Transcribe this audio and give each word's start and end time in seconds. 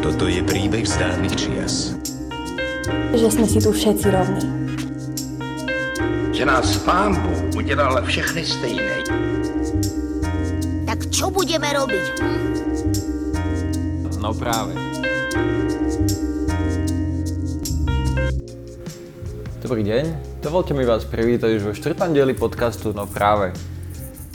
Toto 0.00 0.24
je 0.24 0.40
príbeh 0.40 0.88
z 0.88 0.96
dávnych 0.96 1.36
čias. 1.36 1.92
Že 3.12 3.28
sme 3.28 3.44
si 3.44 3.60
tu 3.60 3.68
všetci 3.68 4.08
rovní. 4.08 4.48
Že 6.32 6.44
nás 6.48 6.80
pán 6.80 7.20
Bůh 7.20 7.60
udělal 7.60 8.00
všechny 8.08 8.48
stejné. 8.48 8.96
Tak 10.88 11.04
čo 11.12 11.28
budeme 11.28 11.68
robiť? 11.68 12.04
Hm? 12.24 12.40
No 14.24 14.32
práve. 14.32 14.72
Dobrý 19.60 19.84
deň, 19.84 20.04
dovolte 20.40 20.72
mi 20.72 20.88
vás 20.88 21.04
privítať 21.04 21.60
už 21.60 21.62
vo 21.68 21.76
štvrtom 21.76 22.16
dieli 22.16 22.32
podcastu 22.32 22.96
No 22.96 23.04
práve. 23.04 23.52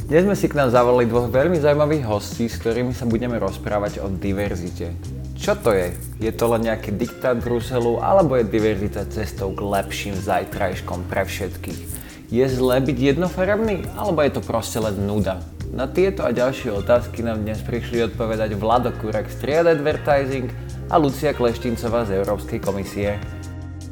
Dnes 0.10 0.26
sme 0.26 0.34
si 0.34 0.50
k 0.50 0.58
nám 0.58 0.74
zavolali 0.74 1.06
dvoch 1.06 1.30
veľmi 1.30 1.62
zaujímavých 1.62 2.10
hostí, 2.10 2.50
s 2.50 2.58
ktorými 2.58 2.98
sa 2.98 3.06
budeme 3.06 3.38
rozprávať 3.38 4.02
o 4.02 4.10
diverzite. 4.10 4.98
Čo 5.38 5.54
to 5.54 5.70
je? 5.70 5.94
Je 6.18 6.34
to 6.34 6.50
len 6.50 6.66
nejaký 6.66 6.98
diktát 6.98 7.38
Bruselu, 7.38 8.02
alebo 8.02 8.34
je 8.34 8.50
diverzita 8.50 9.06
cestou 9.06 9.54
k 9.54 9.62
lepším 9.62 10.18
zajtrajškom 10.18 11.06
pre 11.06 11.30
všetkých? 11.30 11.82
Je 12.26 12.42
zlé 12.42 12.82
byť 12.90 12.98
jednofarebný, 12.98 13.86
alebo 13.94 14.26
je 14.26 14.34
to 14.34 14.42
proste 14.42 14.82
len 14.82 14.98
nuda? 14.98 15.46
Na 15.70 15.86
tieto 15.86 16.26
a 16.26 16.34
ďalšie 16.34 16.74
otázky 16.74 17.22
nám 17.22 17.46
dnes 17.46 17.62
prišli 17.62 18.10
odpovedať 18.10 18.58
Vlado 18.58 18.90
Kurek 18.98 19.30
z 19.30 19.46
Triad 19.46 19.70
Advertising 19.70 20.50
a 20.90 20.98
Lucia 20.98 21.38
Kleštincová 21.38 22.10
z 22.10 22.18
Európskej 22.18 22.58
komisie. 22.58 23.22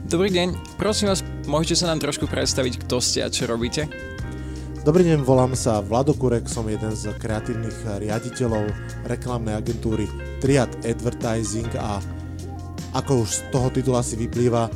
Dobrý 0.09 0.33
deň, 0.33 0.81
prosím 0.81 1.13
vás, 1.13 1.21
môžete 1.45 1.85
sa 1.85 1.93
nám 1.93 2.01
trošku 2.01 2.25
predstaviť, 2.25 2.89
kto 2.89 2.97
ste 3.05 3.21
a 3.21 3.29
čo 3.29 3.45
robíte? 3.45 3.85
Dobrý 4.87 5.03
deň, 5.03 5.27
volám 5.27 5.51
sa 5.51 5.83
Vlado 5.83 6.15
Kurek, 6.15 6.47
som 6.47 6.63
jeden 6.63 6.95
z 6.95 7.11
kreatívnych 7.19 7.99
riaditeľov 8.07 8.71
reklamnej 9.11 9.59
agentúry 9.59 10.07
Triad 10.39 10.71
Advertising 10.87 11.67
a 11.75 11.99
ako 12.95 13.27
už 13.27 13.27
z 13.27 13.39
toho 13.51 13.67
titulu 13.67 13.99
asi 13.99 14.15
vyplýva, 14.15 14.71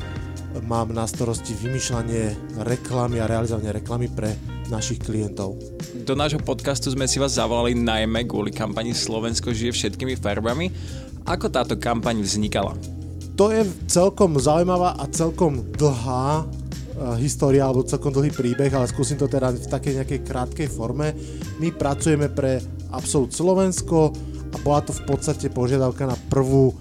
mám 0.67 0.91
na 0.91 1.07
starosti 1.07 1.55
vymýšľanie 1.55 2.35
reklamy 2.59 3.23
a 3.23 3.29
realizovanie 3.31 3.71
reklamy 3.71 4.11
pre 4.11 4.35
našich 4.67 4.99
klientov. 4.99 5.55
Do 6.03 6.11
nášho 6.11 6.43
podcastu 6.43 6.91
sme 6.91 7.07
si 7.07 7.15
vás 7.15 7.39
zavolali 7.39 7.71
najmä 7.71 8.27
kvôli 8.27 8.51
kampani 8.51 8.91
Slovensko 8.91 9.55
žije 9.55 9.71
všetkými 9.71 10.19
farbami. 10.19 10.75
Ako 11.23 11.47
táto 11.47 11.79
kampaň 11.79 12.19
vznikala? 12.19 12.75
To 13.39 13.47
je 13.47 13.63
celkom 13.87 14.35
zaujímavá 14.35 14.91
a 14.99 15.07
celkom 15.07 15.63
dlhá 15.71 16.43
história 17.17 17.65
alebo 17.65 17.87
celkom 17.87 18.13
dlhý 18.13 18.31
príbeh, 18.33 18.71
ale 18.73 18.89
skúsim 18.89 19.17
to 19.17 19.25
teda 19.25 19.53
v 19.53 19.67
takej 19.67 19.93
nejakej 20.01 20.19
krátkej 20.25 20.67
forme. 20.69 21.13
My 21.57 21.73
pracujeme 21.73 22.29
pre 22.29 22.61
Absolut 22.91 23.31
Slovensko 23.33 24.13
a 24.51 24.55
bola 24.61 24.83
to 24.83 24.91
v 24.91 25.03
podstate 25.07 25.47
požiadavka 25.49 26.05
na 26.05 26.17
prvú 26.29 26.75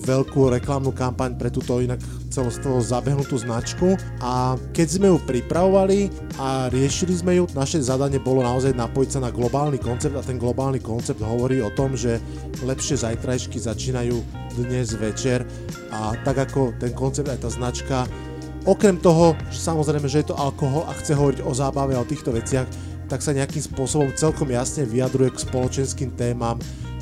veľkú 0.00 0.48
reklamnú 0.48 0.90
kampaň 0.96 1.36
pre 1.36 1.52
túto 1.52 1.76
inak 1.78 2.00
celostovo 2.30 2.78
zabehnutú 2.78 3.36
značku 3.36 3.98
a 4.22 4.54
keď 4.70 4.88
sme 4.88 5.06
ju 5.10 5.18
pripravovali 5.18 6.08
a 6.38 6.70
riešili 6.70 7.12
sme 7.12 7.32
ju, 7.42 7.44
naše 7.52 7.82
zadanie 7.82 8.22
bolo 8.22 8.40
naozaj 8.40 8.72
napojiť 8.72 9.10
sa 9.18 9.20
na 9.20 9.34
globálny 9.34 9.76
koncept 9.82 10.14
a 10.14 10.24
ten 10.24 10.38
globálny 10.38 10.78
koncept 10.78 11.20
hovorí 11.20 11.58
o 11.60 11.74
tom, 11.74 11.98
že 11.98 12.22
lepšie 12.62 13.02
zajtrajšky 13.02 13.58
začínajú 13.58 14.16
dnes 14.56 14.94
večer 14.94 15.44
a 15.90 16.14
tak 16.22 16.48
ako 16.48 16.72
ten 16.78 16.94
koncept 16.94 17.28
aj 17.28 17.42
tá 17.42 17.50
značka 17.50 17.98
Okrem 18.68 19.00
toho, 19.00 19.32
že 19.48 19.56
samozrejme, 19.56 20.04
že 20.04 20.20
je 20.20 20.28
to 20.32 20.36
alkohol 20.36 20.84
a 20.84 20.92
chce 20.92 21.16
hovoriť 21.16 21.40
o 21.48 21.52
zábave 21.56 21.96
a 21.96 22.04
o 22.04 22.08
týchto 22.08 22.28
veciach, 22.28 22.68
tak 23.08 23.24
sa 23.24 23.32
nejakým 23.32 23.64
spôsobom 23.64 24.12
celkom 24.12 24.52
jasne 24.52 24.84
vyjadruje 24.84 25.32
k 25.32 25.42
spoločenským 25.48 26.12
témam, 26.14 26.60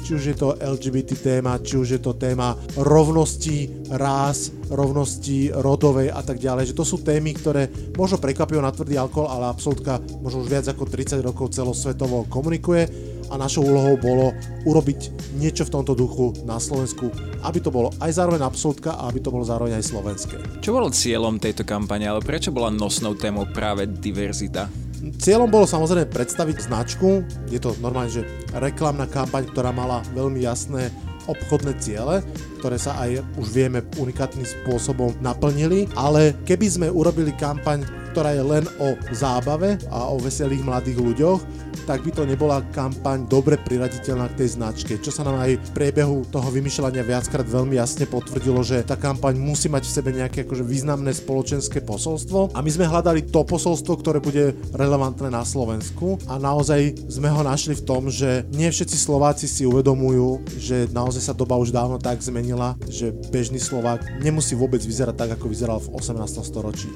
či 0.09 0.17
už 0.17 0.25
je 0.25 0.37
to 0.41 0.57
LGBT 0.57 1.21
téma, 1.21 1.61
či 1.61 1.77
už 1.77 1.99
je 1.99 2.01
to 2.01 2.17
téma 2.17 2.57
rovnosti 2.81 3.69
rás, 3.93 4.55
rovnosti 4.73 5.53
rodovej 5.53 6.09
a 6.15 6.25
tak 6.25 6.41
ďalej, 6.41 6.73
že 6.73 6.79
to 6.79 6.87
sú 6.87 7.05
témy, 7.05 7.37
ktoré 7.37 7.69
možno 7.93 8.17
prekvapujú 8.17 8.57
na 8.57 8.73
tvrdý 8.73 8.97
alkohol, 8.97 9.29
ale 9.29 9.53
absolútka 9.53 10.01
možno 10.25 10.47
už 10.47 10.49
viac 10.49 10.65
ako 10.71 10.89
30 10.89 11.21
rokov 11.21 11.53
celosvetovo 11.53 12.25
komunikuje 12.31 12.89
a 13.29 13.35
našou 13.39 13.65
úlohou 13.69 13.95
bolo 14.01 14.27
urobiť 14.65 15.13
niečo 15.39 15.69
v 15.69 15.73
tomto 15.79 15.95
duchu 15.95 16.35
na 16.49 16.59
Slovensku, 16.59 17.13
aby 17.45 17.59
to 17.63 17.71
bolo 17.71 17.95
aj 18.03 18.17
zároveň 18.19 18.43
absolútka 18.43 18.97
a 18.97 19.07
aby 19.09 19.23
to 19.23 19.31
bolo 19.31 19.45
zároveň 19.47 19.79
aj 19.79 19.85
slovenské. 19.89 20.37
Čo 20.65 20.75
bolo 20.75 20.91
cieľom 20.91 21.39
tejto 21.39 21.63
kampane, 21.63 22.09
ale 22.09 22.25
prečo 22.25 22.51
bola 22.51 22.73
nosnou 22.73 23.15
témou 23.15 23.47
práve 23.51 23.87
diverzita? 23.87 24.67
Cieľom 24.99 25.47
bolo 25.47 25.63
samozrejme 25.63 26.11
predstaviť 26.11 26.67
značku, 26.67 27.23
je 27.49 27.63
to 27.63 27.71
normálne, 27.79 28.11
že 28.11 28.27
reklamná 28.59 29.07
kampaň, 29.07 29.47
ktorá 29.47 29.71
mala 29.71 30.03
veľmi 30.11 30.43
jasné 30.43 30.91
obchodné 31.29 31.77
ciele, 31.79 32.25
ktoré 32.59 32.81
sa 32.81 32.97
aj 33.05 33.23
už 33.39 33.47
vieme 33.53 33.85
unikátnym 34.01 34.43
spôsobom 34.43 35.15
naplnili, 35.21 35.87
ale 35.95 36.35
keby 36.49 36.67
sme 36.67 36.89
urobili 36.91 37.31
kampaň, 37.37 37.85
ktorá 38.11 38.35
je 38.35 38.43
len 38.43 38.65
o 38.83 38.97
zábave 39.15 39.79
a 39.93 40.11
o 40.11 40.19
veselých 40.19 40.65
mladých 40.65 40.99
ľuďoch, 40.99 41.41
tak 41.87 42.05
by 42.05 42.11
to 42.13 42.23
nebola 42.29 42.65
kampaň 42.73 43.25
dobre 43.27 43.57
priraditeľná 43.57 44.29
k 44.33 44.45
tej 44.45 44.49
značke, 44.61 44.93
čo 45.01 45.09
sa 45.09 45.25
nám 45.25 45.41
aj 45.41 45.57
v 45.59 45.71
priebehu 45.73 46.29
toho 46.29 46.49
vymýšľania 46.49 47.05
viackrát 47.05 47.47
veľmi 47.47 47.77
jasne 47.77 48.05
potvrdilo, 48.09 48.61
že 48.61 48.85
tá 48.85 48.97
kampaň 48.97 49.37
musí 49.41 49.73
mať 49.73 49.85
v 49.89 49.95
sebe 49.95 50.11
nejaké 50.13 50.45
akože 50.45 50.65
významné 50.65 51.13
spoločenské 51.17 51.85
posolstvo 51.85 52.53
a 52.55 52.59
my 52.59 52.71
sme 52.71 52.89
hľadali 52.89 53.29
to 53.29 53.45
posolstvo, 53.45 54.01
ktoré 54.01 54.19
bude 54.21 54.57
relevantné 54.77 55.33
na 55.33 55.43
Slovensku 55.43 56.21
a 56.29 56.37
naozaj 56.37 57.09
sme 57.09 57.33
ho 57.33 57.43
našli 57.45 57.75
v 57.77 57.87
tom, 57.87 58.13
že 58.13 58.45
nie 58.53 58.71
všetci 58.71 58.97
Slováci 58.97 59.51
si 59.51 59.65
uvedomujú, 59.65 60.45
že 60.61 60.87
naozaj 60.93 61.23
sa 61.31 61.35
doba 61.35 61.57
už 61.59 61.73
dávno 61.75 61.97
tak 61.97 62.21
zmenila, 62.21 62.79
že 62.87 63.13
bežný 63.33 63.59
Slovák 63.59 64.23
nemusí 64.23 64.55
vôbec 64.55 64.81
vyzerať 64.81 65.15
tak, 65.17 65.31
ako 65.41 65.47
vyzeral 65.51 65.79
v 65.83 65.93
18. 65.97 66.45
storočí. 66.45 66.89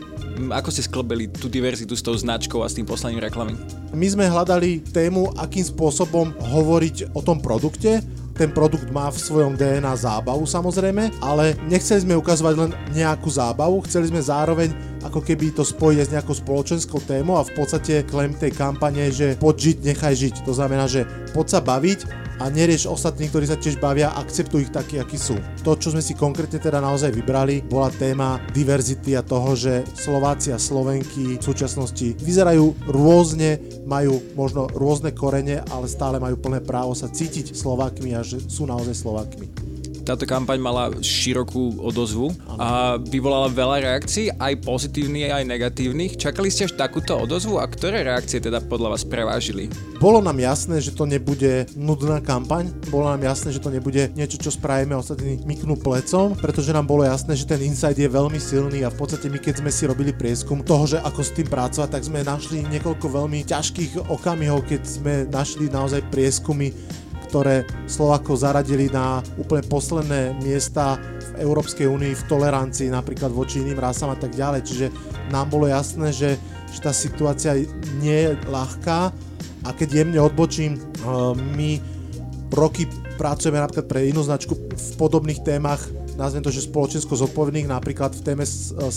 Ako 0.53 0.73
ste 0.73 0.87
sklbili 0.87 1.29
tú 1.29 1.47
diverzitu 1.47 1.93
s 1.93 2.03
tou 2.03 2.17
značkou 2.17 2.65
a 2.65 2.69
s 2.69 2.75
tým 2.75 2.89
poslaním 2.89 3.21
reklamy? 3.21 3.55
My 3.93 4.07
sme 4.09 4.25
hľadali 4.25 4.62
tému, 4.95 5.35
akým 5.35 5.67
spôsobom 5.67 6.31
hovoriť 6.39 7.17
o 7.17 7.21
tom 7.21 7.43
produkte. 7.43 7.99
Ten 8.33 8.49
produkt 8.49 8.89
má 8.89 9.13
v 9.13 9.21
svojom 9.21 9.61
DNA 9.61 9.93
zábavu 9.93 10.49
samozrejme, 10.49 11.21
ale 11.21 11.53
nechceli 11.69 12.01
sme 12.01 12.17
ukazovať 12.17 12.55
len 12.57 12.71
nejakú 12.97 13.29
zábavu, 13.29 13.85
chceli 13.85 14.09
sme 14.09 14.25
zároveň 14.25 14.73
ako 15.05 15.21
keby 15.21 15.53
to 15.53 15.67
spojiť 15.67 15.99
s 16.01 16.13
nejakou 16.17 16.33
spoločenskou 16.33 17.05
témou 17.05 17.37
a 17.37 17.45
v 17.45 17.53
podstate 17.53 18.07
klem 18.09 18.33
tej 18.33 18.57
kampane, 18.57 19.13
že 19.13 19.37
poď 19.37 19.75
žiť, 19.75 19.77
nechaj 19.85 20.15
žiť. 20.17 20.35
To 20.49 20.57
znamená, 20.57 20.89
že 20.89 21.05
poď 21.37 21.47
sa 21.59 21.61
baviť, 21.61 22.22
a 22.43 22.51
nerieš 22.51 22.91
ostatní, 22.91 23.31
ktorí 23.31 23.47
sa 23.47 23.55
tiež 23.55 23.79
bavia, 23.79 24.11
akceptuj 24.19 24.67
ich 24.67 24.75
takí, 24.75 24.99
akí 24.99 25.15
sú. 25.15 25.39
To, 25.63 25.79
čo 25.79 25.95
sme 25.95 26.03
si 26.03 26.19
konkrétne 26.19 26.59
teda 26.59 26.83
naozaj 26.83 27.15
vybrali, 27.15 27.63
bola 27.63 27.87
téma 27.95 28.43
diverzity 28.51 29.15
a 29.15 29.23
toho, 29.23 29.55
že 29.55 29.87
Slováci 29.95 30.51
a 30.51 30.59
Slovenky 30.59 31.39
v 31.39 31.47
súčasnosti 31.47 32.19
vyzerajú 32.19 32.91
rôzne, 32.91 33.63
majú 33.87 34.19
možno 34.35 34.67
rôzne 34.75 35.15
korene, 35.15 35.63
ale 35.71 35.87
stále 35.87 36.19
majú 36.19 36.35
plné 36.43 36.59
právo 36.67 36.99
sa 36.99 37.07
cítiť 37.07 37.55
Slovákmi 37.55 38.19
a 38.19 38.27
že 38.27 38.43
sú 38.51 38.67
naozaj 38.67 38.99
Slovákmi 38.99 39.62
táto 40.03 40.27
kampaň 40.27 40.59
mala 40.59 40.91
širokú 40.99 41.79
odozvu 41.79 42.35
a 42.59 42.99
vyvolala 42.99 43.47
veľa 43.49 43.87
reakcií, 43.87 44.35
aj 44.35 44.63
pozitívnych, 44.67 45.31
aj 45.31 45.45
negatívnych. 45.47 46.19
Čakali 46.19 46.51
ste 46.51 46.67
až 46.67 46.75
takúto 46.75 47.15
odozvu 47.15 47.63
a 47.63 47.67
ktoré 47.71 48.03
reakcie 48.03 48.43
teda 48.43 48.59
podľa 48.67 48.99
vás 48.99 49.03
prevážili? 49.07 49.71
Bolo 50.03 50.19
nám 50.19 50.43
jasné, 50.43 50.83
že 50.83 50.91
to 50.91 51.07
nebude 51.07 51.71
nudná 51.79 52.19
kampaň, 52.19 52.75
bolo 52.91 53.07
nám 53.15 53.23
jasné, 53.23 53.55
že 53.55 53.63
to 53.63 53.71
nebude 53.71 54.11
niečo, 54.19 54.43
čo 54.43 54.51
spravíme 54.51 54.99
ostatní 54.99 55.39
myknú 55.47 55.79
plecom, 55.79 56.35
pretože 56.35 56.75
nám 56.75 56.91
bolo 56.91 57.07
jasné, 57.07 57.39
že 57.39 57.47
ten 57.47 57.63
insight 57.63 57.95
je 57.95 58.11
veľmi 58.11 58.43
silný 58.43 58.83
a 58.83 58.91
v 58.91 58.99
podstate 58.99 59.31
my 59.31 59.39
keď 59.39 59.63
sme 59.63 59.71
si 59.71 59.87
robili 59.87 60.11
prieskum 60.11 60.67
toho, 60.67 60.85
že 60.91 60.99
ako 60.99 61.21
s 61.23 61.31
tým 61.31 61.47
pracovať, 61.47 61.89
tak 61.95 62.03
sme 62.03 62.27
našli 62.27 62.67
niekoľko 62.67 63.07
veľmi 63.07 63.47
ťažkých 63.47 64.11
okamihov, 64.11 64.67
keď 64.67 64.83
sme 64.83 65.15
našli 65.31 65.71
naozaj 65.71 66.03
prieskumy 66.11 66.75
ktoré 67.33 67.65
Slovakov 67.89 68.45
zaradili 68.45 68.93
na 68.93 69.25
úplne 69.41 69.65
posledné 69.65 70.37
miesta 70.45 71.01
v 71.33 71.49
Európskej 71.49 71.89
únii 71.89 72.13
v 72.13 72.27
tolerancii 72.29 72.93
napríklad 72.93 73.33
voči 73.33 73.65
iným 73.65 73.81
rasám 73.81 74.13
a 74.13 74.21
tak 74.21 74.37
ďalej. 74.37 74.61
Čiže 74.69 74.87
nám 75.33 75.49
bolo 75.49 75.65
jasné, 75.65 76.13
že, 76.13 76.37
že 76.69 76.79
tá 76.85 76.93
situácia 76.93 77.57
nie 78.05 78.19
je 78.29 78.37
ľahká 78.53 79.09
a 79.65 79.69
keď 79.73 80.05
jemne 80.05 80.21
odbočím, 80.21 80.77
eh, 80.77 80.83
my 81.57 81.81
roky 82.53 82.85
pracujeme 83.17 83.57
napríklad 83.57 83.89
pre 83.89 84.13
inú 84.13 84.21
značku 84.21 84.53
v 84.53 84.89
podobných 85.01 85.41
témach 85.41 85.81
nazvem 86.13 86.45
to, 86.45 86.53
že 86.53 86.69
spoločensko 86.69 87.17
zodpovedných, 87.17 87.73
napríklad 87.73 88.13
v 88.13 88.21
téme 88.21 88.45
17. 88.45 88.93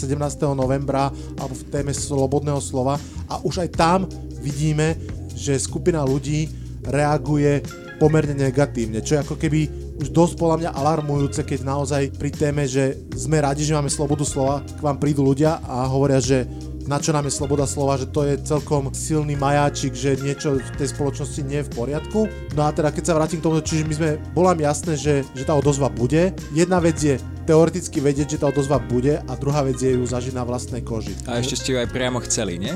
novembra 0.52 1.08
alebo 1.40 1.56
v 1.56 1.68
téme 1.72 1.96
slobodného 1.96 2.60
slova 2.60 3.00
a 3.32 3.40
už 3.40 3.64
aj 3.64 3.70
tam 3.72 4.04
vidíme, 4.44 5.00
že 5.32 5.56
skupina 5.56 6.04
ľudí 6.04 6.52
reaguje 6.84 7.64
pomerne 7.98 8.36
negatívne, 8.36 9.00
čo 9.02 9.18
je 9.18 9.24
ako 9.24 9.36
keby 9.40 9.68
už 10.00 10.12
dosť 10.12 10.36
podľa 10.36 10.58
mňa 10.62 10.72
alarmujúce, 10.76 11.42
keď 11.48 11.60
naozaj 11.64 12.04
pri 12.20 12.32
téme, 12.32 12.64
že 12.68 13.00
sme 13.16 13.40
radi, 13.40 13.64
že 13.64 13.76
máme 13.76 13.88
slobodu 13.88 14.28
slova, 14.28 14.60
k 14.64 14.82
vám 14.84 15.00
prídu 15.00 15.24
ľudia 15.24 15.64
a 15.64 15.88
hovoria, 15.88 16.20
že 16.20 16.44
na 16.86 17.02
čo 17.02 17.12
nám 17.12 17.26
je 17.26 17.34
sloboda 17.34 17.66
slova, 17.66 17.98
že 17.98 18.06
to 18.14 18.22
je 18.24 18.38
celkom 18.46 18.94
silný 18.94 19.34
majáčik, 19.34 19.98
že 19.98 20.22
niečo 20.22 20.62
v 20.62 20.78
tej 20.78 20.94
spoločnosti 20.94 21.42
nie 21.42 21.62
je 21.62 21.68
v 21.68 21.74
poriadku. 21.74 22.30
No 22.54 22.70
a 22.70 22.70
teda 22.70 22.94
keď 22.94 23.04
sa 23.10 23.18
vrátim 23.18 23.42
k 23.42 23.46
tomu, 23.50 23.58
čiže 23.62 23.90
my 23.90 23.94
sme, 23.98 24.10
bolo 24.38 24.54
nám 24.54 24.62
jasné, 24.62 24.94
že, 24.94 25.26
že 25.34 25.44
tá 25.44 25.58
odozva 25.58 25.90
bude. 25.90 26.38
Jedna 26.54 26.78
vec 26.78 27.02
je 27.02 27.18
teoreticky 27.50 28.02
vedieť, 28.02 28.38
že 28.38 28.42
tá 28.42 28.54
odozva 28.54 28.78
bude 28.78 29.18
a 29.18 29.32
druhá 29.34 29.66
vec 29.66 29.82
je 29.82 29.98
ju 29.98 30.06
zažiť 30.06 30.34
na 30.38 30.46
vlastnej 30.46 30.86
koži. 30.86 31.18
A 31.26 31.42
ešte 31.42 31.58
ste 31.58 31.70
ju 31.74 31.78
aj 31.82 31.90
priamo 31.90 32.22
chceli, 32.22 32.62
nie? 32.62 32.74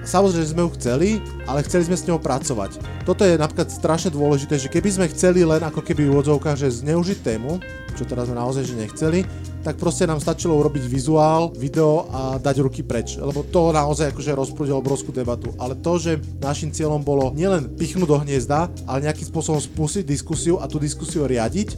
Samozrejme, 0.00 0.46
sme 0.48 0.62
ju 0.64 0.70
chceli, 0.80 1.08
ale 1.44 1.60
chceli 1.60 1.84
sme 1.84 1.96
s 1.96 2.08
ňou 2.08 2.16
pracovať. 2.16 2.80
Toto 3.04 3.20
je 3.20 3.36
napríklad 3.36 3.68
strašne 3.68 4.08
dôležité, 4.08 4.56
že 4.56 4.72
keby 4.72 4.88
sme 4.88 5.06
chceli 5.12 5.44
len 5.44 5.60
ako 5.60 5.84
keby 5.84 6.08
v 6.08 6.12
úvodzovkách, 6.16 6.56
že 6.56 6.80
zneužiť 6.80 7.18
tému, 7.20 7.60
čo 8.00 8.08
teraz 8.08 8.32
sme 8.32 8.40
naozaj 8.40 8.64
že 8.64 8.80
nechceli, 8.80 9.28
tak 9.60 9.76
proste 9.76 10.08
nám 10.08 10.24
stačilo 10.24 10.56
urobiť 10.56 10.88
vizuál, 10.88 11.52
video 11.52 12.08
a 12.08 12.40
dať 12.40 12.56
ruky 12.64 12.80
preč. 12.80 13.20
Lebo 13.20 13.44
to 13.44 13.76
naozaj 13.76 14.08
akože 14.16 14.32
rozprúdilo 14.32 14.80
obrovskú 14.80 15.12
debatu. 15.12 15.52
Ale 15.60 15.76
to, 15.76 16.00
že 16.00 16.16
našim 16.40 16.72
cieľom 16.72 17.04
bolo 17.04 17.28
nielen 17.36 17.76
pichnúť 17.76 18.08
do 18.08 18.16
hniezda, 18.24 18.72
ale 18.88 19.04
nejakým 19.04 19.28
spôsobom 19.28 19.60
spustiť 19.60 20.08
diskusiu 20.08 20.56
a 20.56 20.64
tú 20.64 20.80
diskusiu 20.80 21.28
riadiť, 21.28 21.76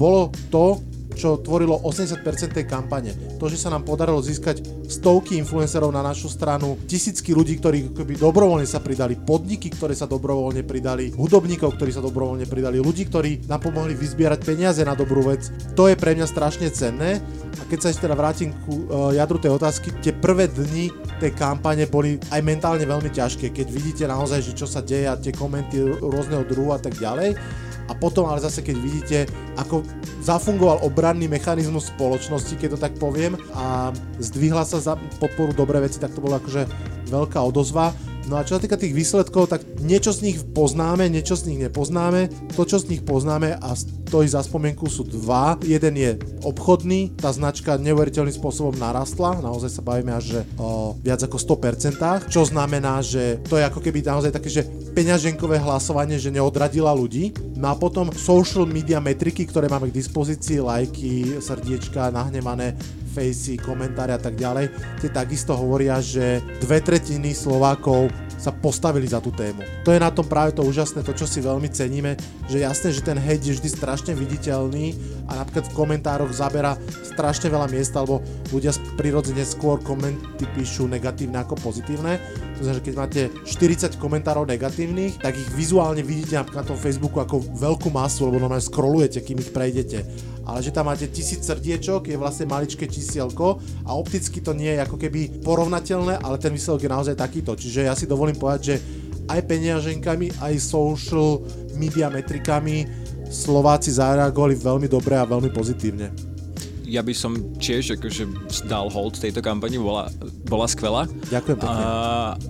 bolo 0.00 0.32
to, 0.48 0.80
čo 1.18 1.42
tvorilo 1.42 1.82
80% 1.82 2.22
tej 2.54 2.64
kampane. 2.64 3.10
To, 3.42 3.50
že 3.50 3.58
sa 3.58 3.74
nám 3.74 3.82
podarilo 3.82 4.22
získať 4.22 4.62
stovky 4.86 5.34
influencerov 5.42 5.90
na 5.90 6.00
našu 6.00 6.30
stranu, 6.30 6.78
tisícky 6.86 7.34
ľudí, 7.34 7.58
ktorí 7.58 7.90
keby 7.90 8.14
dobrovoľne 8.16 8.64
sa 8.64 8.78
pridali, 8.78 9.18
podniky, 9.18 9.74
ktoré 9.74 9.98
sa 9.98 10.06
dobrovoľne 10.06 10.62
pridali, 10.62 11.10
hudobníkov, 11.12 11.74
ktorí 11.74 11.90
sa 11.90 12.00
dobrovoľne 12.00 12.46
pridali, 12.46 12.78
ľudí, 12.78 13.10
ktorí 13.10 13.50
nám 13.50 13.66
pomohli 13.66 13.98
vyzbierať 13.98 14.40
peniaze 14.46 14.80
na 14.86 14.94
dobrú 14.94 15.26
vec, 15.26 15.50
to 15.74 15.90
je 15.90 15.98
pre 15.98 16.14
mňa 16.14 16.26
strašne 16.30 16.70
cenné. 16.70 17.18
A 17.58 17.62
keď 17.66 17.78
sa 17.82 17.90
ešte 17.90 18.06
teda 18.06 18.14
vrátim 18.14 18.54
ku 18.62 18.86
uh, 18.86 19.10
jadru 19.10 19.42
tej 19.42 19.58
otázky, 19.58 19.90
tie 19.98 20.14
prvé 20.14 20.46
dni 20.46 20.94
tej 21.18 21.34
kampane 21.34 21.90
boli 21.90 22.16
aj 22.30 22.40
mentálne 22.46 22.86
veľmi 22.86 23.10
ťažké, 23.10 23.50
keď 23.50 23.66
vidíte 23.66 24.04
naozaj, 24.06 24.40
že 24.46 24.54
čo 24.54 24.70
sa 24.70 24.78
deje 24.78 25.10
a 25.10 25.18
tie 25.18 25.34
komenty 25.34 25.82
rôzneho 25.82 26.46
druhu 26.46 26.70
a 26.70 26.78
tak 26.78 26.94
ďalej 26.94 27.34
a 27.88 27.92
potom 27.96 28.28
ale 28.28 28.44
zase 28.44 28.60
keď 28.60 28.76
vidíte, 28.76 29.18
ako 29.56 29.80
zafungoval 30.20 30.84
obranný 30.84 31.26
mechanizmus 31.26 31.88
spoločnosti, 31.88 32.54
keď 32.60 32.76
to 32.76 32.78
tak 32.78 32.94
poviem, 33.00 33.34
a 33.56 33.90
zdvihla 34.20 34.62
sa 34.68 34.78
za 34.78 34.94
podporu 35.16 35.56
dobré 35.56 35.80
veci, 35.80 35.96
tak 35.96 36.12
to 36.12 36.20
bola 36.20 36.36
akože 36.36 36.68
veľká 37.08 37.40
odozva. 37.40 37.96
No 38.28 38.36
a 38.36 38.44
čo 38.44 38.60
sa 38.60 38.62
týka 38.62 38.76
tých 38.76 38.92
výsledkov, 38.92 39.48
tak 39.48 39.64
niečo 39.80 40.12
z 40.12 40.20
nich 40.28 40.38
poznáme, 40.52 41.08
niečo 41.08 41.32
z 41.32 41.48
nich 41.48 41.64
nepoznáme. 41.64 42.28
To, 42.52 42.68
čo 42.68 42.76
z 42.76 42.92
nich 42.92 43.00
poznáme 43.00 43.56
a 43.56 43.72
stojí 43.72 44.28
za 44.28 44.44
spomienku 44.44 44.84
sú 44.84 45.08
dva. 45.08 45.56
Jeden 45.64 45.96
je 45.96 46.20
obchodný, 46.44 47.16
tá 47.16 47.32
značka 47.32 47.80
neuveriteľným 47.80 48.36
spôsobom 48.36 48.76
narastla, 48.76 49.40
naozaj 49.40 49.70
sa 49.72 49.82
bavíme 49.82 50.12
až 50.12 50.24
že 50.28 50.40
o 50.60 50.92
viac 51.00 51.24
ako 51.24 51.40
100%, 51.40 52.28
čo 52.28 52.44
znamená, 52.44 53.00
že 53.00 53.40
to 53.48 53.56
je 53.56 53.64
ako 53.64 53.80
keby 53.80 54.04
naozaj 54.04 54.28
také, 54.28 54.52
že 54.52 54.68
peňaženkové 54.92 55.56
hlasovanie, 55.64 56.20
že 56.20 56.28
neodradila 56.28 56.92
ľudí. 56.92 57.32
No 57.56 57.72
a 57.72 57.74
potom 57.80 58.12
social 58.12 58.68
media 58.68 59.00
metriky, 59.00 59.48
ktoré 59.48 59.72
máme 59.72 59.88
k 59.88 59.96
dispozícii, 59.96 60.60
lajky, 60.60 61.40
srdiečka, 61.40 62.12
nahnevané 62.12 62.76
fejsy, 63.08 63.56
komentáre 63.56 64.12
a 64.12 64.20
tak 64.20 64.36
ďalej, 64.36 64.68
tie 65.00 65.10
takisto 65.10 65.56
hovoria, 65.56 65.98
že 65.98 66.44
dve 66.60 66.84
tretiny 66.84 67.32
Slovákov 67.32 68.12
sa 68.38 68.54
postavili 68.54 69.10
za 69.10 69.18
tú 69.18 69.34
tému. 69.34 69.66
To 69.82 69.90
je 69.90 69.98
na 69.98 70.14
tom 70.14 70.22
práve 70.28 70.54
to 70.54 70.62
úžasné, 70.62 71.02
to 71.02 71.10
čo 71.10 71.26
si 71.26 71.42
veľmi 71.42 71.66
ceníme, 71.72 72.14
že 72.46 72.62
jasné, 72.62 72.94
že 72.94 73.02
ten 73.02 73.18
hate 73.18 73.50
je 73.50 73.58
vždy 73.58 73.68
strašne 73.68 74.12
viditeľný 74.14 74.94
a 75.28 75.44
napríklad 75.44 75.68
v 75.68 75.76
komentároch 75.76 76.32
zabera 76.32 76.74
strašne 77.04 77.52
veľa 77.52 77.68
miesta, 77.68 78.00
alebo 78.00 78.24
ľudia 78.50 78.72
prirodzene 78.96 79.44
skôr 79.44 79.78
komenty 79.84 80.48
píšu 80.56 80.88
negatívne 80.88 81.38
ako 81.44 81.60
pozitívne. 81.60 82.16
To 82.58 82.66
znamená, 82.66 82.78
že 82.80 82.86
keď 82.88 82.94
máte 82.96 83.20
40 83.44 84.02
komentárov 84.02 84.48
negatívnych, 84.48 85.20
tak 85.20 85.36
ich 85.36 85.50
vizuálne 85.54 86.00
vidíte 86.02 86.40
napríklad 86.40 86.64
na 86.66 86.70
tom 86.74 86.80
Facebooku 86.80 87.20
ako 87.20 87.44
veľkú 87.54 87.88
masu, 87.92 88.26
lebo 88.26 88.42
normálne 88.42 88.64
scrollujete, 88.64 89.22
kým 89.22 89.38
ich 89.38 89.52
prejdete 89.54 90.02
ale 90.48 90.64
že 90.64 90.72
tam 90.72 90.88
máte 90.88 91.12
tisíc 91.12 91.44
srdiečok, 91.44 92.08
je 92.08 92.16
vlastne 92.16 92.48
maličké 92.48 92.88
čísielko 92.88 93.60
a 93.84 93.92
opticky 93.92 94.40
to 94.40 94.56
nie 94.56 94.72
je 94.72 94.80
ako 94.80 94.96
keby 94.96 95.44
porovnateľné, 95.44 96.24
ale 96.24 96.40
ten 96.40 96.56
výsledok 96.56 96.88
je 96.88 96.94
naozaj 96.96 97.14
takýto. 97.20 97.52
Čiže 97.52 97.84
ja 97.84 97.92
si 97.92 98.08
dovolím 98.08 98.40
povedať, 98.40 98.60
že 98.64 98.76
aj 99.28 99.44
peňaženkami, 99.44 100.40
aj 100.40 100.54
social 100.56 101.44
media 101.76 102.08
metrikami 102.08 102.88
Slováci 103.28 103.92
zareagovali 103.94 104.56
veľmi 104.58 104.88
dobre 104.90 105.14
a 105.16 105.28
veľmi 105.28 105.52
pozitívne 105.52 106.38
ja 106.88 107.04
by 107.04 107.12
som 107.12 107.36
tiež 107.60 108.00
akože 108.00 108.24
dal 108.64 108.88
hold 108.88 109.20
tejto 109.20 109.44
kampani, 109.44 109.76
bola, 109.76 110.08
bola 110.48 110.64
skvelá. 110.64 111.04
Ďakujem 111.28 111.56
pekne. 111.60 111.84
A 111.84 112.40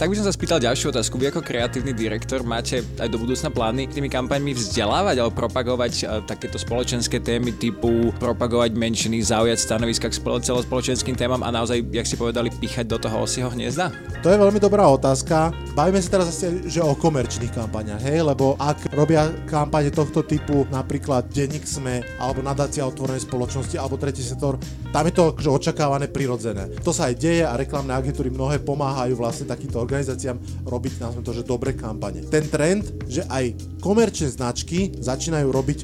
tak 0.00 0.08
by 0.08 0.16
som 0.16 0.24
sa 0.24 0.32
spýtal 0.32 0.64
ďalšiu 0.64 0.96
otázku. 0.96 1.20
Vy 1.20 1.28
ako 1.28 1.44
kreatívny 1.44 1.92
direktor 1.92 2.40
máte 2.40 2.80
aj 2.96 3.04
do 3.12 3.20
budúcna 3.20 3.52
plány 3.52 3.84
tými 3.84 4.08
kampaňmi 4.08 4.56
vzdelávať 4.56 5.20
alebo 5.20 5.36
propagovať 5.36 5.92
uh, 6.08 6.24
takéto 6.24 6.56
spoločenské 6.56 7.20
témy 7.20 7.52
typu 7.60 8.08
propagovať 8.16 8.72
menšiny, 8.80 9.20
zaujať 9.20 9.60
stanoviska 9.60 10.08
k 10.08 10.16
celospoločenským 10.16 11.12
témam 11.20 11.44
a 11.44 11.52
naozaj, 11.52 11.84
jak 11.92 12.08
si 12.08 12.16
povedali, 12.16 12.48
píchať 12.48 12.88
do 12.88 12.96
toho 12.96 13.28
osieho 13.28 13.52
hniezda? 13.52 13.92
To 14.24 14.32
je 14.32 14.40
veľmi 14.40 14.56
dobrá 14.56 14.88
otázka. 14.88 15.52
Bavíme 15.76 16.00
sa 16.00 16.16
teraz 16.16 16.32
asi, 16.32 16.64
že 16.64 16.80
o 16.80 16.96
komerčných 16.96 17.52
kampaniach, 17.52 18.00
hej, 18.00 18.24
lebo 18.24 18.56
ak 18.56 18.96
robia 18.96 19.28
kampane 19.52 19.92
tohto 19.92 20.24
typu, 20.24 20.64
napríklad 20.72 21.28
Denník 21.28 21.68
Sme, 21.68 22.00
alebo 22.16 22.40
nadácia 22.40 22.88
otvorenej 22.88 23.28
spoločnosti, 23.28 23.76
alebo 23.76 24.00
tretí 24.00 24.24
sektor, 24.24 24.56
tam 24.96 25.04
je 25.04 25.12
to 25.12 25.36
akože 25.36 25.50
očakávané 25.52 26.08
prirodzené. 26.08 26.72
To 26.80 26.88
sa 26.88 27.12
aj 27.12 27.20
deje 27.20 27.44
a 27.44 27.52
reklamné 27.52 27.92
agentúry 27.92 28.32
mnohé 28.32 28.64
pomáhajú 28.64 29.20
vlastne 29.20 29.44
takýmto 29.44 29.89
organizáciám 29.90 30.38
robiť, 30.70 31.02
nazvime 31.02 31.26
to, 31.26 31.34
že 31.34 31.42
dobré 31.42 31.74
kampane. 31.74 32.22
Ten 32.30 32.46
trend, 32.46 32.86
že 33.10 33.26
aj 33.26 33.58
komerčné 33.82 34.30
značky 34.30 34.94
začínajú 34.94 35.50
robiť 35.50 35.78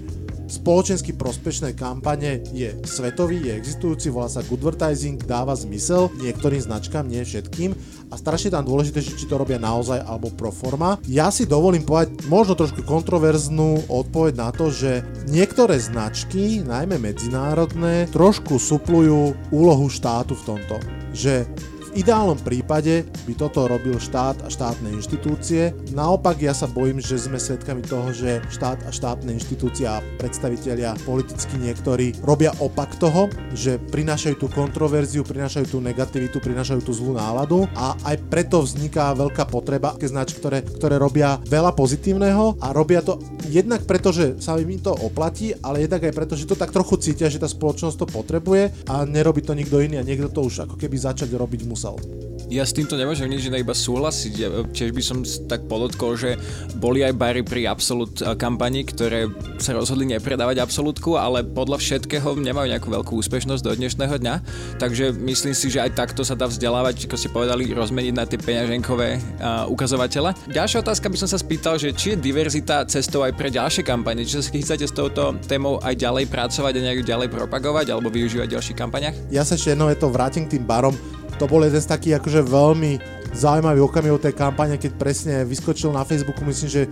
spoločensky 0.46 1.18
prospešné 1.18 1.74
kampane 1.74 2.38
je 2.54 2.70
svetový, 2.86 3.50
je 3.50 3.52
existujúci, 3.58 4.14
volá 4.14 4.30
sa 4.30 4.46
Goodvertising, 4.46 5.18
dáva 5.26 5.58
zmysel 5.58 6.06
niektorým 6.22 6.62
značkám, 6.62 7.10
nie 7.10 7.26
všetkým 7.26 7.74
a 8.06 8.14
strašne 8.14 8.54
tam 8.54 8.62
dôležité, 8.62 9.02
či 9.02 9.26
to 9.26 9.34
robia 9.34 9.58
naozaj 9.58 9.98
alebo 10.06 10.30
pro 10.30 10.54
forma. 10.54 11.02
Ja 11.10 11.34
si 11.34 11.50
dovolím 11.50 11.82
povedať 11.82 12.30
možno 12.30 12.54
trošku 12.54 12.86
kontroverznú 12.86 13.90
odpoveď 13.90 14.32
na 14.38 14.54
to, 14.54 14.70
že 14.70 15.02
niektoré 15.26 15.82
značky, 15.82 16.62
najmä 16.62 17.02
medzinárodné, 17.02 18.06
trošku 18.14 18.62
suplujú 18.62 19.34
úlohu 19.50 19.90
štátu 19.90 20.38
v 20.38 20.46
tomto. 20.46 20.76
Že 21.10 21.50
ideálnom 21.96 22.37
prípade 22.37 23.08
by 23.25 23.32
toto 23.34 23.64
robil 23.64 23.96
štát 23.96 24.44
a 24.44 24.48
štátne 24.52 24.93
inštitúcie. 24.93 25.72
Naopak 25.96 26.37
ja 26.44 26.52
sa 26.52 26.69
bojím, 26.69 27.00
že 27.00 27.16
sme 27.16 27.40
svedkami 27.40 27.81
toho, 27.81 28.12
že 28.12 28.44
štát 28.52 28.84
a 28.84 28.93
štátne 28.93 29.32
inštitúcie 29.32 29.88
a 29.88 30.04
predstavitelia 30.20 30.92
politicky 31.09 31.56
niektorí 31.56 32.20
robia 32.20 32.52
opak 32.61 33.00
toho, 33.00 33.32
že 33.56 33.80
prinášajú 33.80 34.37
tú 34.37 34.52
kontroverziu, 34.52 35.25
prinášajú 35.25 35.73
tú 35.73 35.78
negativitu, 35.80 36.37
prinášajú 36.37 36.80
tú 36.85 36.92
zlú 36.92 37.16
náladu 37.16 37.64
a 37.73 37.97
aj 38.04 38.20
preto 38.28 38.61
vzniká 38.61 39.16
veľká 39.16 39.49
potreba 39.49 39.97
ke 39.97 40.04
značky, 40.04 40.37
ktoré, 40.37 40.61
ktoré 40.61 41.00
robia 41.00 41.40
veľa 41.49 41.73
pozitívneho 41.73 42.61
a 42.61 42.76
robia 42.76 43.00
to 43.00 43.16
jednak 43.49 43.88
preto, 43.88 44.12
že 44.12 44.37
sa 44.37 44.61
im 44.61 44.68
to 44.76 44.92
oplatí, 44.92 45.56
ale 45.64 45.87
jednak 45.87 46.04
aj 46.04 46.12
preto, 46.12 46.35
že 46.37 46.44
to 46.44 46.59
tak 46.59 46.75
trochu 46.75 47.00
cítia, 47.00 47.32
že 47.32 47.40
tá 47.40 47.49
spoločnosť 47.49 47.97
to 47.97 48.06
potrebuje 48.11 48.85
a 48.90 49.09
nerobí 49.09 49.40
to 49.40 49.56
nikto 49.56 49.80
iný 49.80 50.02
a 50.02 50.04
niekto 50.04 50.28
to 50.28 50.44
už 50.44 50.68
ako 50.68 50.75
keby 50.76 50.99
začať 50.99 51.32
robiť 51.32 51.62
musel 51.64 51.86
musel. 51.87 52.16
Ja 52.47 52.62
s 52.62 52.71
týmto 52.71 52.95
nemôžem 52.95 53.26
nič 53.26 53.50
iné 53.50 53.59
iba 53.59 53.75
súhlasiť. 53.75 54.33
Ja, 54.38 54.49
tiež 54.71 54.95
by 54.95 55.02
som 55.02 55.19
tak 55.50 55.66
podotkol, 55.66 56.14
že 56.14 56.38
boli 56.78 57.02
aj 57.02 57.19
bary 57.19 57.43
pri 57.43 57.66
Absolut 57.66 58.23
eh, 58.23 58.38
kampani, 58.38 58.87
ktoré 58.87 59.26
sa 59.59 59.75
rozhodli 59.75 60.07
nepredávať 60.14 60.62
Absolutku, 60.62 61.19
ale 61.19 61.43
podľa 61.43 61.83
všetkého 61.83 62.38
nemajú 62.38 62.71
nejakú 62.71 62.87
veľkú 62.87 63.19
úspešnosť 63.19 63.62
do 63.66 63.75
dnešného 63.75 64.14
dňa. 64.23 64.35
Takže 64.78 65.19
myslím 65.19 65.59
si, 65.59 65.75
že 65.75 65.83
aj 65.83 65.99
takto 65.99 66.23
sa 66.23 66.38
dá 66.38 66.47
vzdelávať, 66.47 67.11
ako 67.11 67.19
ste 67.19 67.35
povedali, 67.35 67.75
rozmeniť 67.75 68.14
na 68.14 68.23
tie 68.31 68.38
peňaženkové 68.38 69.09
uh, 69.19 69.66
ukazovatele. 69.66 70.31
Ďalšia 70.47 70.87
otázka 70.87 71.11
by 71.11 71.19
som 71.19 71.26
sa 71.26 71.43
spýtal, 71.43 71.83
že 71.83 71.90
či 71.99 72.14
je 72.14 72.23
diverzita 72.23 72.87
cestou 72.87 73.26
aj 73.26 73.35
pre 73.35 73.50
ďalšie 73.50 73.83
kampane, 73.83 74.23
či 74.23 74.38
sa 74.38 74.47
chcete 74.47 74.87
s 74.87 74.95
touto 74.95 75.35
témou 75.50 75.83
aj 75.83 75.99
ďalej 75.99 76.31
pracovať 76.31 76.78
a 76.78 76.85
nejak 76.85 77.02
ďalej 77.02 77.28
propagovať 77.33 77.90
alebo 77.90 78.07
využívať 78.12 78.47
v 78.47 78.55
ďalších 78.55 78.78
kampaniach? 78.78 79.16
Ja 79.35 79.43
sa 79.43 79.59
ešte 79.59 79.75
jednou 79.75 79.90
je 79.90 79.99
to 79.99 80.14
vrátim 80.14 80.47
k 80.47 80.61
tým 80.61 80.64
barom 80.69 80.95
to 81.37 81.45
bol 81.45 81.61
jeden 81.61 81.81
z 81.81 81.93
takých 81.93 82.19
akože 82.21 82.40
veľmi 82.49 82.93
zaujímavý 83.37 83.85
okamihov 83.85 84.25
tej 84.25 84.33
kampane, 84.33 84.81
keď 84.81 84.93
presne 84.97 85.35
vyskočil 85.45 85.93
na 85.93 86.00
Facebooku, 86.09 86.40
myslím, 86.49 86.71
že 86.73 86.83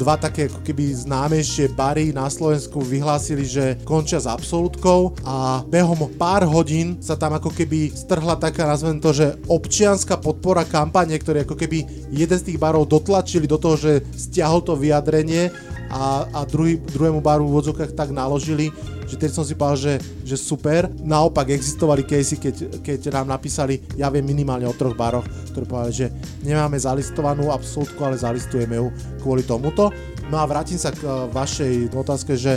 dva 0.00 0.16
také 0.16 0.48
ako 0.48 0.64
keby 0.64 1.04
známejšie 1.04 1.76
bary 1.76 2.10
na 2.10 2.26
Slovensku 2.26 2.80
vyhlásili, 2.80 3.44
že 3.44 3.76
končia 3.84 4.18
s 4.18 4.26
absolútkou 4.26 5.14
a 5.22 5.62
behom 5.68 6.08
pár 6.16 6.48
hodín 6.48 6.98
sa 6.98 7.14
tam 7.14 7.36
ako 7.36 7.52
keby 7.52 7.92
strhla 7.92 8.40
taká, 8.40 8.64
nazvem 8.64 8.98
to, 8.98 9.12
že 9.12 9.36
občianská 9.46 10.18
podpora 10.18 10.64
kampane, 10.64 11.14
ktoré 11.20 11.44
ako 11.44 11.54
keby 11.54 11.84
jeden 12.10 12.38
z 12.40 12.46
tých 12.50 12.58
barov 12.58 12.88
dotlačili 12.88 13.44
do 13.44 13.60
toho, 13.60 13.76
že 13.76 14.02
stiahol 14.16 14.64
to 14.64 14.74
vyjadrenie 14.74 15.52
a, 15.92 16.24
a 16.32 16.40
druhý, 16.48 16.80
druhému 16.80 17.20
baru 17.20 17.44
v 17.44 17.52
úvodzokách 17.52 17.92
tak 17.92 18.16
naložili, 18.16 18.72
že 19.12 19.20
teď 19.20 19.30
som 19.36 19.44
si 19.44 19.52
povedal, 19.52 19.76
že, 19.76 19.94
že 20.24 20.40
super. 20.40 20.88
Naopak 21.04 21.52
existovali 21.52 22.08
casey, 22.08 22.40
keď, 22.40 22.80
keď 22.80 23.12
nám 23.12 23.36
napísali, 23.36 23.84
ja 24.00 24.08
viem 24.08 24.24
minimálne 24.24 24.64
o 24.64 24.72
troch 24.72 24.96
baroch, 24.96 25.28
ktorí 25.52 25.68
povedali, 25.68 25.92
že 25.92 26.08
nemáme 26.40 26.80
zalistovanú 26.80 27.52
absolútku, 27.52 28.00
ale 28.00 28.16
zalistujeme 28.16 28.80
ju 28.80 28.88
kvôli 29.20 29.44
tomuto. 29.44 29.92
No 30.32 30.40
a 30.40 30.48
vrátim 30.48 30.80
sa 30.80 30.96
k 30.96 31.04
uh, 31.04 31.28
vašej 31.28 31.92
otázke, 31.92 32.40
že 32.40 32.56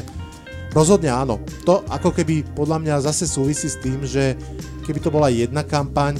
rozhodne 0.71 1.11
áno. 1.11 1.43
To 1.67 1.83
ako 1.91 2.15
keby 2.15 2.47
podľa 2.55 2.79
mňa 2.79 3.03
zase 3.03 3.27
súvisí 3.27 3.67
s 3.67 3.75
tým, 3.83 4.07
že 4.07 4.39
keby 4.87 5.03
to 5.03 5.11
bola 5.11 5.27
jedna 5.27 5.67
kampaň, 5.67 6.15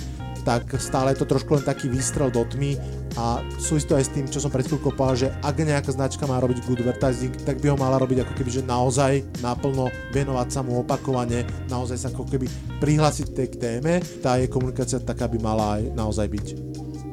tak 0.46 0.78
stále 0.78 1.12
je 1.12 1.25
to 1.25 1.28
trošku 1.34 1.58
len 1.58 1.66
taký 1.66 1.90
výstrel 1.90 2.30
do 2.30 2.46
tmy 2.46 2.78
a 3.18 3.42
súvisí 3.58 3.90
to 3.90 3.98
aj 3.98 4.06
s 4.06 4.14
tým, 4.14 4.25
čo 4.30 4.38
som 4.38 4.54
pred 4.54 4.64
chvíľkou 4.64 4.94
povedal, 4.94 5.28
že 5.28 5.30
ak 5.42 5.58
nejaká 5.58 5.92
značka 5.92 6.30
má 6.30 6.38
robiť 6.38 6.62
good 6.70 6.86
advertising, 6.86 7.34
tak 7.44 7.58
by 7.60 7.74
ho 7.74 7.78
mala 7.82 7.98
robiť 7.98 8.22
ako 8.22 8.34
keby, 8.38 8.62
že 8.62 8.64
naozaj 8.64 9.25
naplno 9.42 9.90
venovať 10.14 10.48
sa 10.54 10.62
mu 10.62 10.86
opakovane, 10.86 11.44
naozaj 11.66 11.98
sa 11.98 12.08
ako 12.14 12.30
keby 12.30 12.46
prihlásiť 12.78 13.28
tej 13.34 13.48
k 13.50 13.60
téme, 13.60 13.94
tá 14.22 14.38
je 14.38 14.46
komunikácia 14.46 15.02
taká 15.02 15.25
by 15.25 15.38
mala 15.42 15.82
aj 15.82 15.84
naozaj 15.98 16.28
byť. 16.30 16.48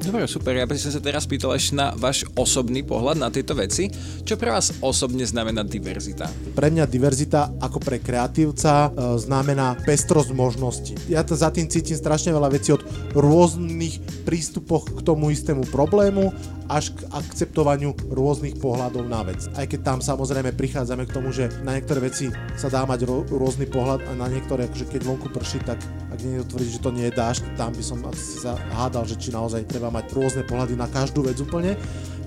Dobre, 0.03 0.27
super. 0.27 0.51
Ja 0.51 0.67
by 0.67 0.75
som 0.75 0.91
sa 0.91 0.99
teraz 0.99 1.23
pýtal 1.23 1.55
ešte 1.55 1.79
na 1.79 1.95
váš 1.95 2.27
osobný 2.35 2.83
pohľad 2.83 3.15
na 3.15 3.31
tieto 3.31 3.55
veci. 3.55 3.87
Čo 4.27 4.35
pre 4.35 4.51
vás 4.51 4.75
osobne 4.83 5.23
znamená 5.23 5.63
diverzita? 5.63 6.27
Pre 6.27 6.67
mňa 6.67 6.83
diverzita 6.91 7.55
ako 7.63 7.79
pre 7.79 8.03
kreatívca 8.03 8.91
e, 8.91 9.15
znamená 9.15 9.79
pestrosť 9.79 10.35
možností. 10.35 10.99
Ja 11.07 11.23
to 11.23 11.39
za 11.39 11.55
tým 11.55 11.71
cítim 11.71 11.95
strašne 11.95 12.35
veľa 12.35 12.51
vecí 12.51 12.75
od 12.75 12.83
rôznych 13.15 14.27
prístupoch 14.27 14.91
k 14.91 14.99
tomu 15.07 15.31
istému 15.31 15.71
problému 15.71 16.35
až 16.67 16.91
k 16.91 17.07
akceptovaniu 17.07 17.95
rôznych 18.11 18.59
pohľadov 18.59 19.07
na 19.07 19.23
vec. 19.23 19.47
Aj 19.55 19.63
keď 19.63 19.79
tam 19.87 19.99
samozrejme 20.03 20.51
prichádzame 20.51 21.07
k 21.07 21.15
tomu, 21.15 21.31
že 21.31 21.47
na 21.63 21.79
niektoré 21.79 22.11
veci 22.11 22.27
sa 22.59 22.67
dá 22.67 22.83
mať 22.83 23.07
rô, 23.07 23.23
rôzny 23.23 23.71
pohľad 23.71 24.03
a 24.03 24.11
na 24.19 24.27
niektoré, 24.27 24.67
akože 24.67 24.91
keď 24.91 25.01
vonku 25.07 25.31
prší, 25.31 25.63
tak 25.63 25.79
ak 26.13 26.21
niekto 26.21 26.45
tvrdí, 26.53 26.69
že 26.69 26.79
to 26.79 26.93
dážď, 26.93 27.57
tam 27.57 27.73
by 27.73 27.83
som 27.83 27.97
asi 28.05 28.45
sa 28.45 28.53
hádal, 28.77 29.09
že 29.09 29.17
či 29.17 29.33
naozaj 29.33 29.65
treba 29.65 29.89
mať 29.89 30.13
rôzne 30.13 30.45
pohľady 30.45 30.77
na 30.77 30.85
každú 30.85 31.25
vec 31.25 31.41
úplne. 31.41 31.73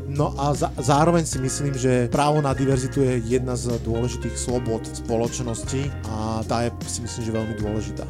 No 0.07 0.35
a 0.39 0.55
za, 0.55 0.71
zároveň 0.79 1.27
si 1.27 1.39
myslím, 1.39 1.75
že 1.75 2.11
právo 2.11 2.39
na 2.39 2.55
diverzitu 2.55 3.03
je 3.03 3.23
jedna 3.27 3.59
z 3.59 3.75
dôležitých 3.83 4.39
slobod 4.39 4.83
spoločnosti 4.87 5.91
a 6.07 6.43
tá 6.47 6.67
je 6.67 6.71
si 6.87 7.01
myslím, 7.03 7.23
že 7.27 7.31
veľmi 7.35 7.55
dôležitá. 7.59 8.07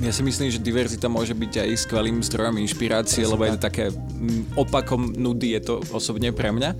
Ja 0.00 0.10
si 0.16 0.24
myslím, 0.24 0.48
že 0.48 0.58
diverzita 0.58 1.12
môže 1.12 1.36
byť 1.36 1.52
aj 1.60 1.70
skvelým 1.84 2.24
zdrojom 2.24 2.56
inšpirácie, 2.64 3.20
lebo 3.28 3.44
je 3.44 3.52
to 3.56 3.62
také 3.62 3.84
mm, 3.92 4.56
opakom 4.56 5.12
nudy, 5.12 5.52
je 5.60 5.62
to 5.62 5.74
osobne 5.92 6.32
pre 6.32 6.50
mňa. 6.50 6.70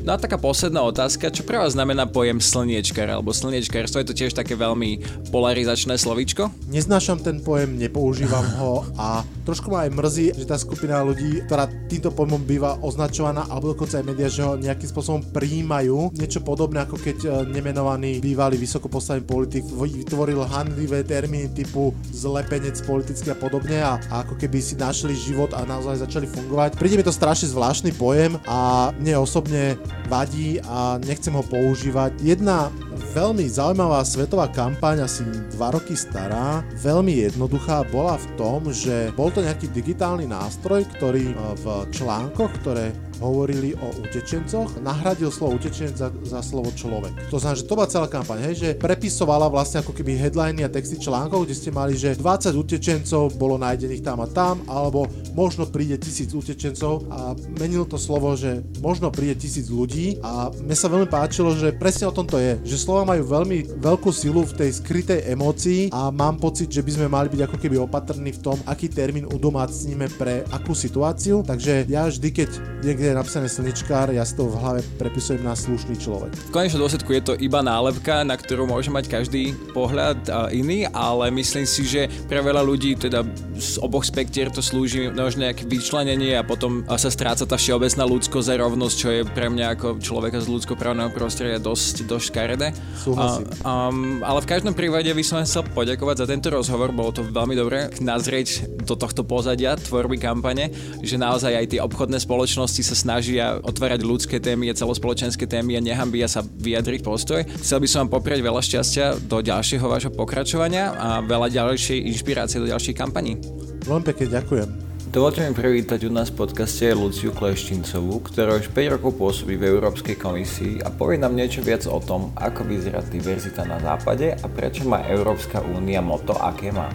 No 0.00 0.16
a 0.16 0.18
taká 0.18 0.40
posledná 0.40 0.80
otázka, 0.80 1.28
čo 1.28 1.44
pre 1.44 1.60
vás 1.60 1.76
znamená 1.76 2.08
pojem 2.08 2.40
slniečkar 2.40 3.04
alebo 3.12 3.36
slniečkarstvo? 3.36 4.00
Je 4.00 4.08
to 4.08 4.16
tiež 4.16 4.32
také 4.32 4.56
veľmi 4.56 4.96
polarizačné 5.28 6.00
slovíčko? 6.00 6.48
Neznášam 6.72 7.20
ten 7.20 7.44
pojem, 7.44 7.76
nepoužívam 7.76 8.48
ho 8.56 8.88
a 8.96 9.20
trošku 9.44 9.68
ma 9.68 9.84
aj 9.84 9.92
mrzí, 9.92 10.26
že 10.40 10.48
tá 10.48 10.56
skupina 10.56 11.04
ľudí, 11.04 11.44
ktorá 11.44 11.68
týmto 11.92 12.16
pojmom 12.16 12.40
býva 12.40 12.80
označovaná, 12.80 13.44
alebo 13.52 13.76
dokonca 13.76 14.00
aj 14.00 14.08
médiá, 14.08 14.32
že 14.32 14.40
ho 14.40 14.56
nejakým 14.56 14.88
spôsobom 14.88 15.20
prijímajú. 15.36 16.16
Niečo 16.16 16.40
podobné 16.40 16.80
ako 16.80 16.96
keď 16.96 17.18
e, 17.20 17.28
nemenovaný 17.52 18.24
bývalý 18.24 18.56
vysoko 18.56 18.88
postavený 18.88 19.28
politik 19.28 19.68
vytvoril 19.68 20.40
handlivé 20.48 21.04
termíny 21.04 21.52
typu 21.52 21.92
zlepenec 22.08 22.80
politický 22.88 23.34
a 23.34 23.36
podobne 23.36 23.84
a, 23.84 24.00
a 24.08 24.24
ako 24.24 24.40
keby 24.40 24.64
si 24.64 24.80
našli 24.80 25.12
život 25.12 25.52
a 25.52 25.68
naozaj 25.68 26.00
začali 26.08 26.24
fungovať. 26.24 26.80
Príde 26.80 26.96
mi 26.96 27.04
to 27.04 27.12
strašne 27.12 27.52
zvláštny 27.52 27.92
pojem 28.00 28.40
a 28.48 28.88
mne 28.96 29.20
osobne 29.20 29.76
vadí 30.10 30.58
a 30.66 30.98
nechcem 31.02 31.30
ho 31.34 31.44
používať. 31.46 32.18
Jedna 32.22 32.70
veľmi 33.14 33.46
zaujímavá 33.46 34.02
svetová 34.02 34.50
kampaň, 34.50 35.06
asi 35.06 35.22
2 35.26 35.58
roky 35.74 35.94
stará, 35.94 36.66
veľmi 36.78 37.26
jednoduchá, 37.30 37.86
bola 37.90 38.18
v 38.18 38.26
tom, 38.34 38.70
že 38.70 39.14
bol 39.14 39.30
to 39.30 39.42
nejaký 39.42 39.70
digitálny 39.70 40.26
nástroj, 40.26 40.86
ktorý 40.98 41.34
v 41.34 41.64
článkoch, 41.94 42.50
ktoré 42.62 42.90
hovorili 43.20 43.76
o 43.76 43.88
utečencoch, 44.00 44.80
nahradil 44.80 45.28
slovo 45.28 45.60
utečenec 45.60 45.94
za, 45.94 46.08
za 46.24 46.40
slovo 46.40 46.72
človek. 46.72 47.30
To 47.30 47.36
znamená, 47.38 47.60
že 47.60 47.68
to 47.68 47.76
bola 47.76 47.88
celá 47.92 48.08
kampaň, 48.08 48.50
hej, 48.50 48.54
že 48.56 48.68
prepisovala 48.80 49.46
vlastne 49.52 49.84
ako 49.84 49.92
keby 49.92 50.16
headliny 50.16 50.64
a 50.64 50.72
texty 50.72 50.96
článkov, 50.96 51.44
kde 51.44 51.54
ste 51.54 51.70
mali, 51.70 51.94
že 51.94 52.16
20 52.16 52.56
utečencov 52.56 53.36
bolo 53.36 53.60
nájdených 53.60 54.02
tam 54.02 54.24
a 54.24 54.26
tam, 54.26 54.64
alebo 54.66 55.06
možno 55.36 55.68
príde 55.68 56.00
tisíc 56.00 56.32
utečencov 56.32 57.06
a 57.12 57.36
menil 57.60 57.84
to 57.84 58.00
slovo, 58.00 58.32
že 58.34 58.64
možno 58.80 59.12
príde 59.12 59.36
tisíc 59.36 59.68
ľudí 59.68 60.18
a 60.24 60.48
mne 60.50 60.76
sa 60.76 60.88
veľmi 60.88 61.06
páčilo, 61.06 61.52
že 61.54 61.76
presne 61.76 62.08
o 62.08 62.16
tom 62.16 62.24
to 62.24 62.40
je, 62.40 62.56
že 62.64 62.80
slova 62.80 63.04
majú 63.04 63.28
veľmi 63.28 63.78
veľkú 63.78 64.10
silu 64.10 64.42
v 64.48 64.56
tej 64.56 64.70
skrytej 64.80 65.28
emócii 65.28 65.92
a 65.92 66.08
mám 66.08 66.40
pocit, 66.40 66.72
že 66.72 66.80
by 66.80 66.90
sme 66.96 67.06
mali 67.12 67.28
byť 67.28 67.40
ako 67.44 67.56
keby 67.60 67.76
opatrní 67.76 68.32
v 68.32 68.42
tom, 68.42 68.58
aký 68.64 68.88
termín 68.88 69.28
udomácníme 69.28 70.08
pre 70.16 70.42
akú 70.48 70.72
situáciu, 70.72 71.44
takže 71.44 71.84
ja 71.86 72.08
vždy, 72.08 72.28
keď 72.32 72.50
niekde 72.80 73.09
je 73.10 73.18
napísané 73.18 73.50
slnečkár, 73.50 74.14
ja 74.14 74.22
si 74.22 74.38
to 74.38 74.46
v 74.46 74.54
hlave 74.54 74.80
prepisujem 74.94 75.42
na 75.42 75.58
slušný 75.58 75.98
človek. 75.98 76.30
V 76.30 76.54
konečnom 76.54 76.86
dôsledku 76.86 77.10
je 77.10 77.22
to 77.26 77.34
iba 77.42 77.58
nálepka, 77.58 78.22
na 78.22 78.38
ktorú 78.38 78.70
môže 78.70 78.86
mať 78.94 79.10
každý 79.10 79.50
pohľad 79.74 80.30
iný, 80.54 80.86
ale 80.94 81.34
myslím 81.34 81.66
si, 81.66 81.82
že 81.82 82.06
pre 82.30 82.38
veľa 82.38 82.62
ľudí 82.62 82.94
teda 82.94 83.26
z 83.58 83.82
oboch 83.82 84.06
spektier 84.06 84.48
to 84.54 84.62
slúži 84.62 85.10
možno 85.10 85.50
nejaké 85.50 85.66
vyčlenenie 85.66 86.38
a 86.38 86.46
potom 86.46 86.86
sa 86.86 87.10
stráca 87.10 87.42
tá 87.42 87.58
všeobecná 87.58 88.06
ľudskosť 88.06 88.48
a 88.54 88.60
rovnosť, 88.62 88.94
čo 88.94 89.08
je 89.10 89.22
pre 89.26 89.50
mňa 89.50 89.66
ako 89.74 89.98
človeka 89.98 90.38
z 90.38 90.46
ľudskoprávneho 90.46 91.10
prostredia 91.10 91.58
dosť, 91.58 92.06
dosť 92.06 92.24
škaredé. 92.30 92.70
Súhlasím. 92.94 93.50
um, 93.66 94.22
ale 94.22 94.38
v 94.38 94.48
každom 94.48 94.74
prípade 94.78 95.10
by 95.10 95.24
som 95.26 95.42
chcel 95.42 95.66
poďakovať 95.66 96.16
za 96.22 96.26
tento 96.30 96.48
rozhovor, 96.54 96.94
bolo 96.94 97.10
to 97.10 97.26
veľmi 97.26 97.58
dobré 97.58 97.90
nazrieť 97.98 98.70
do 98.86 98.94
tohto 98.94 99.26
pozadia 99.26 99.74
tvorby 99.74 100.20
kampane, 100.20 100.70
že 101.02 101.18
naozaj 101.18 101.52
aj 101.56 101.66
tie 101.74 101.80
obchodné 101.82 102.20
spoločnosti 102.20 102.82
sa 102.84 102.94
snažia 103.00 103.56
otvárať 103.64 104.04
ľudské 104.04 104.36
témy 104.36 104.68
a 104.68 104.76
celospoločenské 104.76 105.48
témy 105.48 105.80
a 105.80 105.84
nehambia 105.84 106.28
sa 106.28 106.44
vyjadriť 106.44 107.00
postoj. 107.00 107.40
Chcel 107.64 107.80
by 107.80 107.88
som 107.88 107.98
vám 108.04 108.20
poprieť 108.20 108.44
veľa 108.44 108.60
šťastia 108.60 109.06
do 109.24 109.40
ďalšieho 109.40 109.86
vášho 109.88 110.12
pokračovania 110.12 110.92
a 110.92 111.08
veľa 111.24 111.48
ďalšej 111.48 112.04
inšpirácie 112.12 112.60
do 112.60 112.68
ďalších 112.68 112.96
kampaní. 112.96 113.40
Veľmi 113.88 114.04
pekne 114.04 114.26
ďakujem. 114.28 114.68
Dovolte 115.10 115.42
mi 115.42 115.50
privítať 115.50 116.06
u 116.06 116.10
nás 116.14 116.30
v 116.30 116.46
podcaste 116.46 116.86
Luciu 116.94 117.34
Kleštincovú, 117.34 118.22
ktorá 118.30 118.54
už 118.62 118.70
5 118.70 118.94
rokov 118.94 119.18
pôsobí 119.18 119.58
v 119.58 119.66
Európskej 119.66 120.14
komisii 120.14 120.86
a 120.86 120.94
povie 120.94 121.18
nám 121.18 121.34
niečo 121.34 121.66
viac 121.66 121.82
o 121.90 121.98
tom, 121.98 122.30
ako 122.38 122.62
vyzerá 122.62 123.02
diverzita 123.02 123.66
na 123.66 123.82
západe 123.82 124.38
a 124.38 124.46
prečo 124.46 124.86
má 124.86 125.02
Európska 125.10 125.66
únia 125.66 125.98
moto, 125.98 126.38
aké 126.38 126.70
má. 126.70 126.94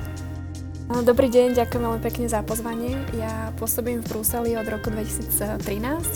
Dobrý 0.86 1.34
deň, 1.34 1.58
ďakujem 1.58 1.82
veľmi 1.82 2.02
pekne 2.06 2.30
za 2.30 2.46
pozvanie. 2.46 2.94
Ja 3.18 3.50
pôsobím 3.58 4.06
v 4.06 4.10
Bruseli 4.14 4.54
od 4.54 4.70
roku 4.70 4.94
2013 4.94 5.58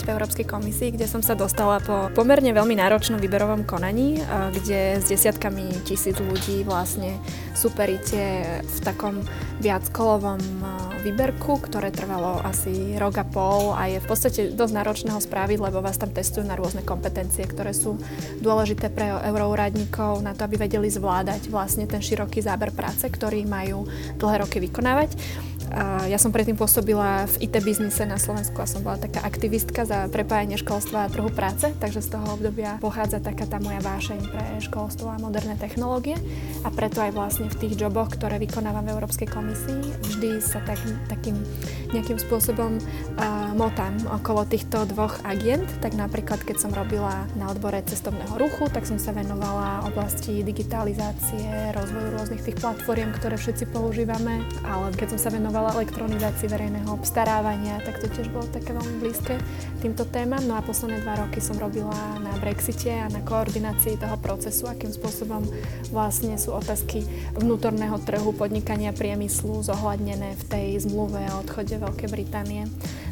v 0.05 0.07
Európskej 0.13 0.45
komisii, 0.45 0.93
kde 0.93 1.09
som 1.09 1.25
sa 1.25 1.33
dostala 1.33 1.81
po 1.81 2.13
pomerne 2.13 2.53
veľmi 2.53 2.77
náročnom 2.77 3.17
výberovom 3.17 3.65
konaní, 3.65 4.21
kde 4.53 5.01
s 5.01 5.09
desiatkami 5.09 5.73
tisíc 5.89 6.21
ľudí 6.21 6.61
vlastne 6.69 7.17
superíte 7.57 8.45
v 8.61 8.77
takom 8.85 9.25
viackolovom 9.57 10.37
výberku, 11.01 11.65
ktoré 11.65 11.89
trvalo 11.89 12.37
asi 12.45 12.93
rok 13.01 13.17
a 13.17 13.25
pol 13.25 13.73
a 13.73 13.89
je 13.89 13.97
v 13.97 14.07
podstate 14.07 14.41
dosť 14.53 14.73
náročné 14.75 15.09
ho 15.15 15.19
spraviť, 15.23 15.57
lebo 15.65 15.81
vás 15.81 15.97
tam 15.97 16.13
testujú 16.13 16.45
na 16.45 16.53
rôzne 16.53 16.85
kompetencie, 16.85 17.41
ktoré 17.49 17.73
sú 17.73 17.97
dôležité 18.37 18.93
pre 18.93 19.17
euroúradníkov 19.33 20.21
na 20.21 20.37
to, 20.37 20.45
aby 20.45 20.61
vedeli 20.61 20.93
zvládať 20.93 21.49
vlastne 21.49 21.89
ten 21.89 22.05
široký 22.05 22.45
záber 22.45 22.69
práce, 22.69 23.09
ktorý 23.09 23.49
majú 23.49 23.89
dlhé 24.19 24.45
roky 24.45 24.57
vykonávať. 24.59 25.15
Ja 26.09 26.17
som 26.17 26.33
predtým 26.33 26.57
pôsobila 26.57 27.29
v 27.29 27.45
IT 27.45 27.61
biznise 27.61 28.01
na 28.01 28.17
Slovensku 28.17 28.57
a 28.57 28.65
som 28.65 28.81
bola 28.81 28.97
taká 28.97 29.21
aktivistka 29.21 29.85
za 29.85 30.09
prepájanie 30.09 30.57
školstva 30.57 31.05
a 31.05 31.11
trhu 31.11 31.29
práce, 31.29 31.69
takže 31.77 32.01
z 32.01 32.17
toho 32.17 32.25
obdobia 32.33 32.81
pochádza 32.81 33.21
taká 33.21 33.45
tá 33.45 33.61
moja 33.61 33.77
vášeň 33.85 34.19
pre 34.33 34.45
školstvo 34.65 35.05
a 35.13 35.21
moderné 35.21 35.53
technológie. 35.61 36.17
A 36.65 36.73
preto 36.73 37.05
aj 37.05 37.13
vlastne 37.13 37.47
v 37.53 37.59
tých 37.61 37.77
joboch, 37.77 38.09
ktoré 38.09 38.41
vykonávam 38.41 38.81
v 38.89 38.97
Európskej 38.97 39.29
komisii, 39.29 39.81
vždy 40.09 40.41
sa 40.41 40.57
tak, 40.65 40.81
takým 41.05 41.37
nejakým 41.93 42.17
spôsobom 42.17 42.81
uh, 42.81 43.53
motám 43.53 43.93
okolo 44.09 44.49
týchto 44.49 44.89
dvoch 44.89 45.21
agent, 45.25 45.69
tak 45.85 45.93
napríklad 45.93 46.41
keď 46.41 46.57
som 46.57 46.71
robila 46.73 47.29
na 47.37 47.49
odbore 47.53 47.81
cestovného 47.85 48.41
ruchu, 48.41 48.65
tak 48.73 48.89
som 48.89 48.97
sa 48.97 49.13
venovala 49.13 49.85
oblasti 49.85 50.41
digitalizácie, 50.41 51.73
rozvoju 51.77 52.07
rôznych 52.17 52.41
tých 52.41 52.57
platform, 52.57 53.13
ktoré 53.17 53.37
všetci 53.37 53.69
používame, 53.69 54.41
ale 54.65 54.93
keď 54.97 55.17
som 55.17 55.19
sa 55.21 55.29
venovala 55.29 55.58
venovala 55.59 55.75
elektronizácii 55.83 56.47
verejného 56.47 56.87
obstarávania, 56.87 57.83
tak 57.83 57.99
to 57.99 58.07
tiež 58.07 58.31
bolo 58.31 58.47
také 58.47 58.71
veľmi 58.71 59.03
blízke 59.03 59.35
týmto 59.83 60.07
témam. 60.07 60.39
No 60.47 60.55
a 60.55 60.63
posledné 60.63 61.03
dva 61.03 61.19
roky 61.19 61.43
som 61.43 61.59
robila 61.59 62.15
na 62.23 62.31
Brexite 62.39 62.95
a 62.95 63.11
na 63.11 63.19
koordinácii 63.19 63.99
toho 63.99 64.15
procesu, 64.23 64.71
akým 64.71 64.95
spôsobom 64.95 65.43
vlastne 65.91 66.39
sú 66.39 66.55
otázky 66.55 67.03
vnútorného 67.35 67.99
trhu, 68.07 68.31
podnikania 68.31 68.95
priemyslu 68.95 69.59
zohľadnené 69.59 70.39
v 70.39 70.43
tej 70.47 70.67
zmluve 70.87 71.27
o 71.27 71.43
odchode 71.43 71.75
Veľkej 71.75 72.07
Británie. 72.07 72.63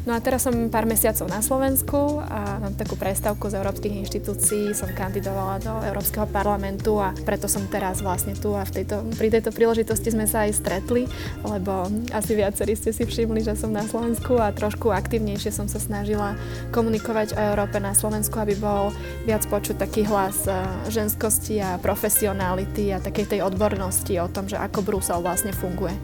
No 0.08 0.16
a 0.16 0.24
teraz 0.24 0.48
som 0.48 0.72
pár 0.72 0.88
mesiacov 0.88 1.28
na 1.28 1.44
Slovensku 1.44 2.24
a 2.24 2.56
mám 2.64 2.72
takú 2.80 2.96
prestávku 2.96 3.52
z 3.52 3.60
európskych 3.60 3.92
inštitúcií, 4.08 4.72
som 4.72 4.88
kandidovala 4.88 5.60
do 5.60 5.74
Európskeho 5.84 6.24
parlamentu 6.32 6.96
a 6.96 7.12
preto 7.28 7.44
som 7.44 7.68
teraz 7.68 8.00
vlastne 8.00 8.32
tu 8.32 8.56
a 8.56 8.64
v 8.64 8.80
tejto, 8.80 9.04
pri 9.20 9.28
tejto 9.28 9.52
príležitosti 9.52 10.08
sme 10.16 10.24
sa 10.24 10.48
aj 10.48 10.64
stretli, 10.64 11.04
lebo 11.44 11.92
asi 12.16 12.37
viacerí 12.38 12.78
ste 12.78 12.94
si 12.94 13.02
všimli, 13.02 13.42
že 13.42 13.58
som 13.58 13.74
na 13.74 13.82
Slovensku 13.82 14.38
a 14.38 14.54
trošku 14.54 14.94
aktívnejšie 14.94 15.50
som 15.50 15.66
sa 15.66 15.82
snažila 15.82 16.38
komunikovať 16.70 17.34
o 17.34 17.40
Európe 17.50 17.82
na 17.82 17.90
Slovensku, 17.90 18.38
aby 18.38 18.54
bol 18.54 18.94
viac 19.26 19.42
počuť 19.50 19.82
taký 19.82 20.06
hlas 20.06 20.46
e, 20.46 20.54
ženskosti 20.86 21.58
a 21.58 21.82
profesionality 21.82 22.94
a 22.94 23.02
takej 23.02 23.34
tej 23.34 23.40
odbornosti 23.42 24.14
o 24.22 24.30
tom, 24.30 24.46
že 24.46 24.54
ako 24.54 24.86
Brusel 24.86 25.18
vlastne 25.18 25.50
funguje. 25.50 25.98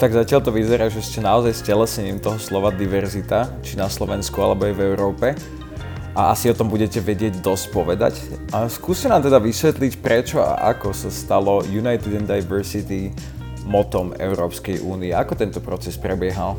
Tak 0.00 0.16
zatiaľ 0.16 0.40
to 0.40 0.56
vyzerá, 0.56 0.88
že 0.88 1.04
ste 1.04 1.20
naozaj 1.20 1.60
stelesením 1.60 2.24
toho 2.24 2.40
slova 2.40 2.72
diverzita, 2.72 3.52
či 3.60 3.76
na 3.76 3.84
Slovensku 3.92 4.40
alebo 4.40 4.64
aj 4.64 4.72
v 4.72 4.84
Európe. 4.88 5.26
A 6.16 6.32
asi 6.32 6.48
o 6.48 6.56
tom 6.56 6.72
budete 6.72 7.04
vedieť 7.04 7.44
dosť 7.44 7.64
povedať. 7.68 8.16
A 8.50 8.66
skúste 8.72 9.12
nám 9.12 9.22
teda 9.22 9.36
vysvetliť, 9.36 10.00
prečo 10.00 10.40
a 10.40 10.72
ako 10.72 10.96
sa 10.96 11.12
stalo 11.12 11.60
United 11.68 12.16
in 12.16 12.24
Diversity 12.24 13.12
motom 13.70 14.10
Európskej 14.18 14.82
únie. 14.82 15.14
Ako 15.14 15.38
tento 15.38 15.62
proces 15.62 15.94
prebiehal? 15.94 16.58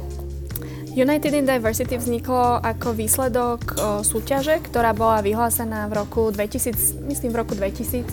United 0.91 1.31
in 1.31 1.47
Diversity 1.47 1.95
vzniklo 1.95 2.59
ako 2.59 2.91
výsledok 2.91 3.79
súťaže, 4.03 4.59
ktorá 4.59 4.91
bola 4.91 5.23
vyhlásená 5.23 5.87
v 5.87 6.03
roku 6.03 6.35
2000, 6.35 7.07
myslím 7.07 7.31
v 7.31 7.37
roku 7.39 7.55
2000, 7.55 8.03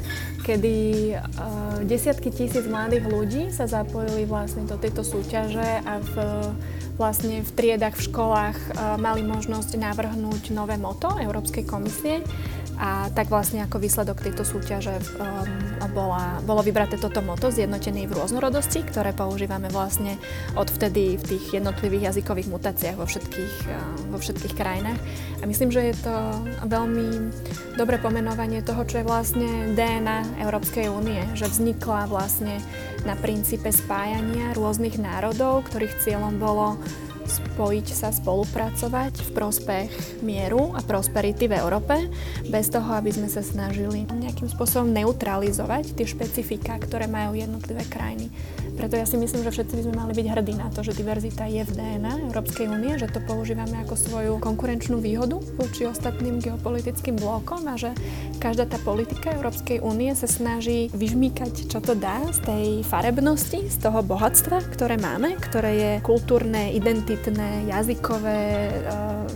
kedy 0.46 0.74
o, 1.10 1.18
desiatky 1.82 2.30
tisíc 2.30 2.62
mladých 2.70 3.10
ľudí 3.10 3.42
sa 3.50 3.66
zapojili 3.66 4.22
vlastne 4.30 4.62
do 4.62 4.78
tejto 4.78 5.02
súťaže 5.02 5.82
a 5.82 5.98
v, 5.98 6.14
vlastne 6.94 7.42
v 7.42 7.50
triedach, 7.50 7.98
v 7.98 8.14
školách 8.14 8.58
mali 9.02 9.26
možnosť 9.26 9.74
navrhnúť 9.74 10.54
nové 10.54 10.78
moto 10.78 11.18
Európskej 11.18 11.66
komisie 11.66 12.22
a 12.78 13.10
tak 13.10 13.26
vlastne 13.26 13.66
ako 13.66 13.82
výsledok 13.82 14.22
tejto 14.22 14.46
súťaže 14.46 14.94
um, 15.18 15.90
bola, 15.90 16.38
bolo 16.46 16.62
vybraté 16.62 16.94
toto 16.94 17.18
moto 17.18 17.50
zjednotený 17.50 18.06
v 18.06 18.14
rôznorodosti, 18.14 18.86
ktoré 18.86 19.10
používame 19.10 19.66
vlastne 19.66 20.14
od 20.54 20.70
vtedy 20.70 21.18
v 21.18 21.24
tých 21.26 21.58
jednotlivých 21.58 22.14
jazykových 22.14 22.48
mutáciách 22.48 22.96
vo 22.96 23.06
všetkých, 23.10 23.54
uh, 23.66 24.14
vo 24.14 24.18
všetkých 24.22 24.54
krajinách. 24.54 25.00
A 25.42 25.44
myslím, 25.50 25.74
že 25.74 25.90
je 25.90 25.96
to 26.06 26.14
veľmi 26.70 27.34
dobré 27.74 27.98
pomenovanie 27.98 28.62
toho, 28.62 28.86
čo 28.86 29.02
je 29.02 29.08
vlastne 29.10 29.74
DNA 29.74 30.46
Európskej 30.46 30.86
únie, 30.86 31.18
že 31.34 31.50
vznikla 31.50 32.06
vlastne 32.06 32.62
na 33.02 33.18
princípe 33.18 33.74
spájania 33.74 34.54
rôznych 34.54 35.02
národov, 35.02 35.66
ktorých 35.66 35.98
cieľom 35.98 36.38
bolo 36.38 36.78
spojiť 37.28 37.86
sa, 37.92 38.08
spolupracovať 38.10 39.12
v 39.20 39.30
prospech 39.36 39.90
mieru 40.24 40.72
a 40.72 40.80
prosperity 40.80 41.46
v 41.46 41.60
Európe, 41.60 41.94
bez 42.48 42.72
toho, 42.72 42.88
aby 42.96 43.12
sme 43.12 43.28
sa 43.28 43.44
snažili 43.44 44.08
nejakým 44.08 44.48
spôsobom 44.48 44.88
neutralizovať 44.90 45.92
tie 45.94 46.08
špecifika, 46.08 46.80
ktoré 46.80 47.04
majú 47.06 47.36
jednotlivé 47.36 47.84
krajiny. 47.86 48.32
Preto 48.78 48.94
ja 48.94 49.10
si 49.10 49.18
myslím, 49.18 49.42
že 49.42 49.50
všetci 49.50 49.74
by 49.74 49.82
sme 49.90 49.94
mali 49.98 50.12
byť 50.14 50.26
hrdí 50.38 50.54
na 50.54 50.70
to, 50.70 50.86
že 50.86 50.94
diverzita 50.94 51.50
je 51.50 51.66
v 51.66 51.74
DNA 51.74 52.30
Európskej 52.30 52.70
únie, 52.70 52.94
že 52.94 53.10
to 53.10 53.18
používame 53.26 53.74
ako 53.82 53.98
svoju 53.98 54.32
konkurenčnú 54.38 55.02
výhodu 55.02 55.42
voči 55.58 55.82
ostatným 55.82 56.38
geopolitickým 56.38 57.18
blokom 57.18 57.66
a 57.66 57.74
že 57.74 57.90
každá 58.38 58.70
tá 58.70 58.78
politika 58.86 59.34
Európskej 59.34 59.82
únie 59.82 60.14
sa 60.14 60.30
snaží 60.30 60.94
vyžmýkať, 60.94 61.66
čo 61.66 61.82
to 61.82 61.98
dá 61.98 62.22
z 62.30 62.38
tej 62.46 62.66
farebnosti, 62.86 63.66
z 63.66 63.76
toho 63.82 63.98
bohatstva, 64.06 64.62
ktoré 64.70 64.94
máme, 64.94 65.34
ktoré 65.42 65.70
je 65.74 65.92
kultúrne, 66.06 66.70
identitné, 66.70 67.66
jazykové, 67.66 68.70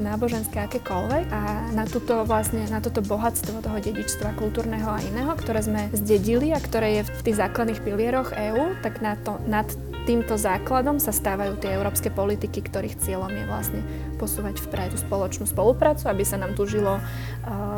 náboženské, 0.01 0.63
akékoľvek. 0.65 1.25
A 1.33 1.73
na, 1.75 1.85
túto, 1.85 2.25
vlastne, 2.25 2.65
na 2.71 2.79
toto 2.79 3.05
bohatstvo 3.05 3.61
toho 3.61 3.79
dedičstva 3.83 4.39
kultúrneho 4.39 4.89
a 4.89 5.05
iného, 5.05 5.33
ktoré 5.37 5.61
sme 5.61 5.93
zdedili 5.93 6.55
a 6.55 6.61
ktoré 6.61 7.03
je 7.03 7.03
v 7.11 7.23
tých 7.27 7.41
základných 7.43 7.83
pilieroch 7.83 8.33
EÚ, 8.33 8.79
tak 8.81 9.05
na 9.05 9.19
to 9.21 9.37
nad 9.45 9.69
týmto 10.03 10.35
základom 10.35 10.99
sa 10.99 11.15
stávajú 11.15 11.63
tie 11.63 11.79
európske 11.79 12.11
politiky, 12.11 12.59
ktorých 12.59 12.99
cieľom 12.99 13.31
je 13.31 13.45
vlastne 13.47 13.81
posúvať 14.19 14.59
vpred 14.59 14.99
spoločnú 14.99 15.47
spoluprácu, 15.47 16.11
aby 16.11 16.25
sa 16.27 16.43
nám 16.43 16.59
tu 16.59 16.67
žilo 16.67 16.99
uh, 16.99 17.03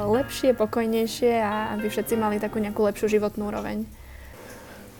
lepšie, 0.00 0.56
pokojnejšie 0.56 1.40
a 1.40 1.76
aby 1.76 1.92
všetci 1.92 2.16
mali 2.16 2.40
takú 2.40 2.60
nejakú 2.64 2.80
lepšiu 2.80 3.20
životnú 3.20 3.52
úroveň. 3.52 3.84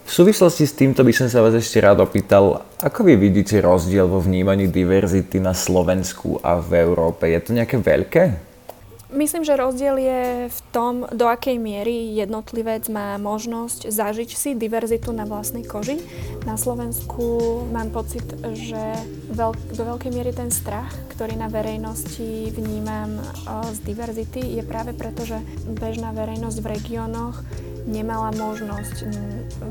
V 0.04 0.12
súvislosti 0.12 0.68
s 0.68 0.76
týmto 0.76 1.00
by 1.00 1.16
som 1.16 1.32
sa 1.32 1.40
vás 1.40 1.56
ešte 1.56 1.80
rád 1.80 2.04
opýtal, 2.04 2.60
ako 2.84 3.08
vy 3.08 3.16
vidíte 3.16 3.64
rozdiel 3.64 4.04
vo 4.04 4.20
vnímaní 4.20 4.68
diverzity 4.68 5.40
na 5.40 5.56
Slovensku 5.56 6.38
a 6.44 6.60
v 6.60 6.84
Európe? 6.84 7.32
Je 7.32 7.40
to 7.40 7.56
nejaké 7.56 7.80
veľké? 7.80 8.52
Myslím, 9.14 9.46
že 9.46 9.54
rozdiel 9.54 9.94
je 9.94 10.22
v 10.50 10.60
tom, 10.74 11.06
do 11.06 11.30
akej 11.30 11.54
miery 11.54 12.18
jednotlivec 12.18 12.90
má 12.90 13.14
možnosť 13.14 13.86
zažiť 13.86 14.30
si 14.34 14.50
diverzitu 14.58 15.14
na 15.14 15.22
vlastnej 15.22 15.62
koži. 15.62 16.02
Na 16.42 16.58
Slovensku 16.58 17.62
mám 17.70 17.94
pocit, 17.94 18.26
že 18.58 18.82
veľk, 19.30 19.78
do 19.78 19.82
veľkej 19.86 20.10
miery 20.10 20.34
ten 20.34 20.50
strach, 20.50 20.90
ktorý 21.14 21.38
na 21.38 21.46
verejnosti 21.46 22.50
vnímam 22.58 23.22
z 23.70 23.78
diverzity, 23.86 24.58
je 24.58 24.66
práve 24.66 24.90
preto, 24.98 25.22
že 25.22 25.38
bežná 25.62 26.10
verejnosť 26.10 26.58
v 26.58 26.70
regiónoch 26.74 27.38
nemala 27.84 28.32
možnosť 28.32 28.96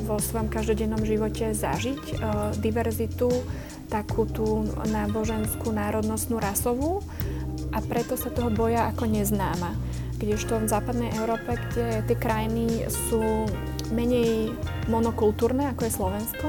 vo 0.06 0.22
svojom 0.22 0.50
každodennom 0.50 1.02
živote 1.02 1.54
zažiť 1.54 2.22
diverzitu, 2.62 3.30
takú 3.90 4.26
tú 4.26 4.66
náboženskú, 4.90 5.70
národnostnú, 5.70 6.42
rasovú 6.42 7.06
a 7.74 7.82
preto 7.82 8.18
sa 8.18 8.34
toho 8.34 8.50
boja 8.50 8.90
ako 8.90 9.06
neznáma. 9.06 9.74
Kdežto 10.18 10.62
v 10.62 10.72
západnej 10.72 11.12
Európe, 11.20 11.58
kde 11.58 12.06
tie 12.10 12.18
krajiny 12.18 12.86
sú 12.90 13.50
menej 13.92 14.56
monokultúrne, 14.88 15.70
ako 15.74 15.82
je 15.86 15.98
Slovensko, 15.98 16.48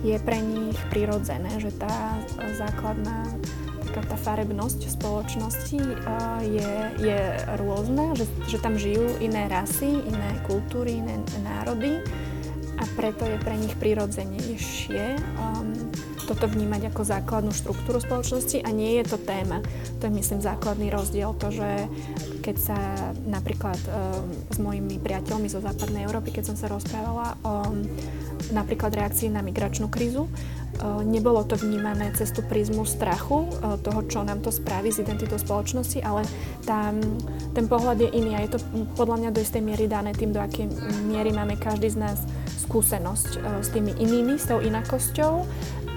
je 0.00 0.16
pre 0.18 0.40
nich 0.40 0.78
prirodzené, 0.88 1.60
že 1.60 1.70
tá 1.76 2.16
základná 2.56 3.28
taká 3.90 4.06
tá 4.06 4.18
farebnosť 4.22 4.86
v 4.86 4.92
spoločnosti 5.02 5.80
je, 6.46 6.72
je 7.02 7.20
rôzna, 7.58 8.14
že, 8.14 8.30
že 8.46 8.62
tam 8.62 8.78
žijú 8.78 9.18
iné 9.18 9.50
rasy, 9.50 9.90
iné 10.06 10.30
kultúry, 10.46 11.02
iné 11.02 11.18
národy 11.42 11.98
a 12.78 12.86
preto 12.94 13.26
je 13.26 13.34
pre 13.42 13.58
nich 13.58 13.74
prirodzenejšie 13.82 15.18
um, 15.42 15.74
toto 16.30 16.46
vnímať 16.46 16.94
ako 16.94 17.02
základnú 17.02 17.50
štruktúru 17.50 17.98
spoločnosti 17.98 18.62
a 18.62 18.70
nie 18.70 19.02
je 19.02 19.10
to 19.10 19.18
téma. 19.18 19.66
To 19.98 20.06
je 20.06 20.14
myslím 20.14 20.38
základný 20.38 20.86
rozdiel, 20.94 21.34
to, 21.34 21.50
že 21.50 21.90
keď 22.38 22.56
sa 22.56 22.78
napríklad 23.26 23.76
um, 23.90 24.30
s 24.46 24.62
mojimi 24.62 25.02
priateľmi 25.02 25.50
zo 25.50 25.58
západnej 25.58 26.06
Európy, 26.06 26.30
keď 26.30 26.54
som 26.54 26.56
sa 26.56 26.70
rozprávala 26.70 27.34
o 27.42 27.74
napríklad 28.54 28.94
reakcii 28.94 29.34
na 29.34 29.42
migračnú 29.42 29.90
krízu, 29.90 30.30
uh, 30.30 31.02
nebolo 31.02 31.42
to 31.42 31.58
vnímané 31.58 32.14
cez 32.14 32.30
tú 32.30 32.46
prízmu 32.46 32.86
strachu, 32.86 33.50
toho, 33.82 34.00
čo 34.06 34.22
nám 34.22 34.40
to 34.40 34.54
spraví 34.54 34.94
s 34.94 35.02
identitou 35.02 35.36
spoločnosti, 35.36 35.98
ale 36.00 36.22
tam, 36.62 37.02
ten 37.52 37.66
pohľad 37.66 38.06
je 38.06 38.08
iný 38.14 38.38
a 38.38 38.44
je 38.46 38.56
to 38.56 38.58
podľa 38.94 39.26
mňa 39.26 39.30
do 39.34 39.42
istej 39.42 39.62
miery 39.66 39.84
dané 39.90 40.14
tým, 40.14 40.30
do 40.30 40.40
akej 40.40 40.70
miery 41.04 41.34
máme 41.34 41.58
každý 41.58 41.90
z 41.90 41.98
nás 42.00 42.18
skúsenosť 42.70 43.30
s 43.66 43.68
tými 43.74 43.98
inými, 43.98 44.38
s 44.38 44.46
tou 44.46 44.62
inakosťou 44.62 45.42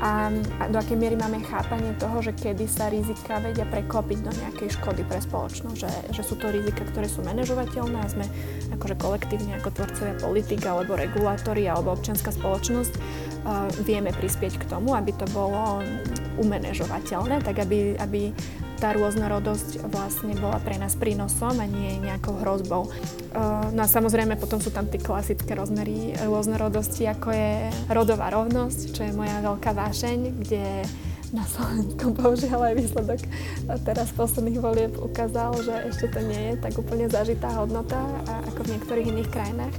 a, 0.03 0.27
a 0.59 0.63
do 0.67 0.83
akej 0.83 0.99
miery 0.99 1.15
máme 1.15 1.39
chápanie 1.47 1.95
toho, 1.95 2.19
že 2.19 2.35
kedy 2.35 2.67
sa 2.67 2.91
rizika 2.91 3.39
vedia 3.39 3.63
preklopiť 3.63 4.19
do 4.19 4.35
nejakej 4.35 4.75
škody 4.75 5.07
pre 5.07 5.23
spoločnosť, 5.23 5.77
že, 5.79 5.91
že 6.11 6.21
sú 6.27 6.35
to 6.35 6.51
rizika, 6.51 6.83
ktoré 6.83 7.07
sú 7.07 7.23
manažovateľné 7.23 8.03
a 8.03 8.11
sme 8.11 8.27
akože 8.75 8.99
kolektívne 8.99 9.55
ako 9.63 9.71
tvorcovia 9.71 10.15
politika 10.19 10.75
alebo 10.75 10.99
regulátori 10.99 11.71
alebo 11.71 11.95
občianská 11.95 12.35
spoločnosť 12.35 12.93
uh, 12.99 13.71
vieme 13.87 14.11
prispieť 14.11 14.59
k 14.59 14.67
tomu, 14.67 14.91
aby 14.91 15.15
to 15.15 15.23
bolo 15.31 15.79
umanežovateľné, 16.35 17.39
tak 17.39 17.63
aby, 17.63 17.95
aby 17.95 18.35
tá 18.83 18.91
rôznorodosť 18.91 19.87
vlastne 19.87 20.35
bola 20.35 20.59
pre 20.59 20.75
nás 20.75 20.99
prínosom 20.99 21.55
a 21.55 21.63
nie 21.63 22.03
nejakou 22.03 22.35
hrozbou. 22.43 22.91
No 23.71 23.79
a 23.79 23.87
samozrejme 23.87 24.35
potom 24.35 24.59
sú 24.59 24.75
tam 24.75 24.91
tie 24.91 24.99
klasické 24.99 25.55
rozmery 25.55 26.11
rôznorodosti, 26.19 27.07
ako 27.07 27.31
je 27.31 27.71
rodová 27.87 28.27
rovnosť, 28.35 28.91
čo 28.91 29.07
je 29.07 29.15
moja 29.15 29.39
veľká 29.39 29.71
vášeň, 29.71 30.19
kde 30.35 30.83
na 31.31 31.47
Slovensku. 31.47 32.11
Bohužiaľ 32.19 32.75
aj 32.75 32.75
výsledok 32.75 33.19
teraz 33.87 34.11
posledných 34.19 34.59
volieb 34.59 34.93
ukázal, 34.99 35.63
že 35.63 35.73
ešte 35.87 36.11
to 36.11 36.19
nie 36.19 36.51
je 36.51 36.55
tak 36.59 36.75
úplne 36.75 37.07
zažitá 37.07 37.55
hodnota 37.55 38.03
ako 38.51 38.67
v 38.67 38.71
niektorých 38.75 39.09
iných 39.15 39.31
krajinách. 39.31 39.75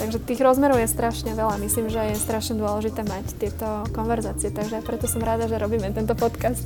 Takže 0.00 0.24
tých 0.24 0.40
rozmerov 0.40 0.80
je 0.80 0.88
strašne 0.88 1.36
veľa. 1.36 1.60
Myslím, 1.60 1.92
že 1.92 2.00
je 2.00 2.24
strašne 2.24 2.56
dôležité 2.56 3.04
mať 3.04 3.36
tieto 3.36 3.84
konverzácie. 3.92 4.48
Takže 4.48 4.80
preto 4.80 5.04
som 5.04 5.20
rada, 5.20 5.44
že 5.44 5.60
robíme 5.60 5.92
tento 5.92 6.16
podcast. 6.16 6.64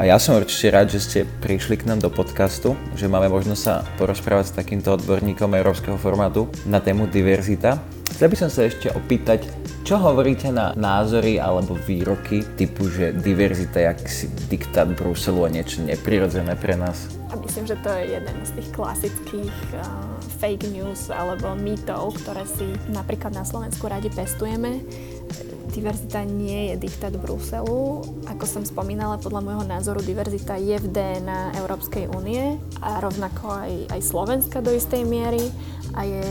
A 0.00 0.08
ja 0.08 0.16
som 0.16 0.40
určite 0.40 0.72
rád, 0.72 0.88
že 0.88 1.04
ste 1.04 1.18
prišli 1.44 1.76
k 1.76 1.84
nám 1.84 2.00
do 2.00 2.08
podcastu, 2.08 2.72
že 2.96 3.04
máme 3.04 3.28
možnosť 3.28 3.60
sa 3.60 3.84
porozprávať 4.00 4.48
s 4.48 4.56
takýmto 4.56 4.96
odborníkom 4.96 5.52
európskeho 5.52 6.00
formátu 6.00 6.48
na 6.64 6.80
tému 6.80 7.04
diverzita. 7.04 7.76
Chcel 8.16 8.32
by 8.32 8.36
som 8.40 8.48
sa 8.48 8.64
ešte 8.64 8.88
opýtať, 8.96 9.44
čo 9.84 10.00
hovoríte 10.00 10.48
na 10.56 10.72
názory 10.72 11.36
alebo 11.36 11.76
výroky 11.76 12.48
typu, 12.56 12.88
že 12.88 13.12
diverzita 13.12 13.76
je 13.76 13.92
akýsi 13.92 14.26
diktát 14.48 14.88
Bruselu 14.88 15.44
a 15.44 15.52
niečo 15.52 15.84
neprirodzené 15.84 16.56
pre 16.56 16.80
nás? 16.80 17.12
A 17.28 17.36
myslím, 17.36 17.68
že 17.68 17.76
to 17.84 17.92
je 17.92 18.16
jeden 18.16 18.36
z 18.40 18.50
tých 18.56 18.68
klasických 18.72 19.56
uh, 19.76 19.84
fake 20.40 20.72
news 20.72 21.12
alebo 21.12 21.52
mýtov, 21.52 22.16
ktoré 22.24 22.48
si 22.48 22.64
napríklad 22.88 23.36
na 23.36 23.44
Slovensku 23.44 23.84
radi 23.86 24.08
pestujeme 24.08 24.80
diverzita 25.70 26.26
nie 26.26 26.74
je 26.74 26.82
diktát 26.82 27.14
Bruselu. 27.14 28.02
Ako 28.26 28.44
som 28.44 28.62
spomínala, 28.66 29.22
podľa 29.22 29.40
môjho 29.40 29.64
názoru 29.64 30.02
diverzita 30.02 30.58
je 30.58 30.76
v 30.76 30.86
DNA 30.90 31.62
Európskej 31.62 32.10
únie 32.10 32.58
a 32.82 32.98
rovnako 32.98 33.46
aj, 33.48 33.72
aj 33.94 34.00
Slovenska 34.02 34.58
do 34.58 34.74
istej 34.74 35.06
miery 35.06 35.48
a 35.94 36.06
je, 36.06 36.26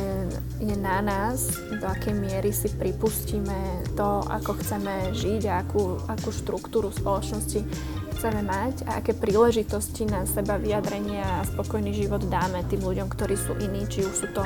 je 0.60 0.76
na 0.76 1.00
nás, 1.00 1.56
do 1.72 1.88
akej 1.88 2.15
miery 2.15 2.52
si 2.52 2.67
pripustíme 2.72 3.88
to, 3.95 4.24
ako 4.28 4.60
chceme 4.60 5.15
žiť 5.15 5.41
a 5.48 5.63
akú, 5.63 6.00
akú 6.08 6.30
štruktúru 6.32 6.91
spoločnosti 6.91 7.63
chceme 8.19 8.43
mať 8.43 8.84
a 8.84 8.99
aké 8.99 9.15
príležitosti 9.15 10.03
na 10.03 10.27
seba 10.27 10.60
vyjadrenia 10.60 11.23
a 11.23 11.47
spokojný 11.47 11.95
život 11.95 12.19
dáme 12.27 12.67
tým 12.67 12.84
ľuďom, 12.84 13.08
ktorí 13.08 13.39
sú 13.39 13.55
iní, 13.63 13.88
či 13.88 14.03
už 14.03 14.12
sú 14.12 14.27
to 14.36 14.43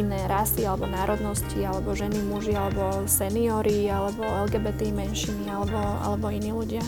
iné 0.00 0.24
rasy 0.24 0.64
alebo 0.64 0.88
národnosti, 0.88 1.60
alebo 1.60 1.92
ženy, 1.92 2.16
muži, 2.24 2.56
alebo 2.56 3.04
seniory, 3.04 3.92
alebo 3.92 4.24
LGBT 4.24 4.88
menšiny, 4.96 5.52
alebo, 5.52 5.76
alebo 6.00 6.32
iní 6.32 6.48
ľudia. 6.48 6.80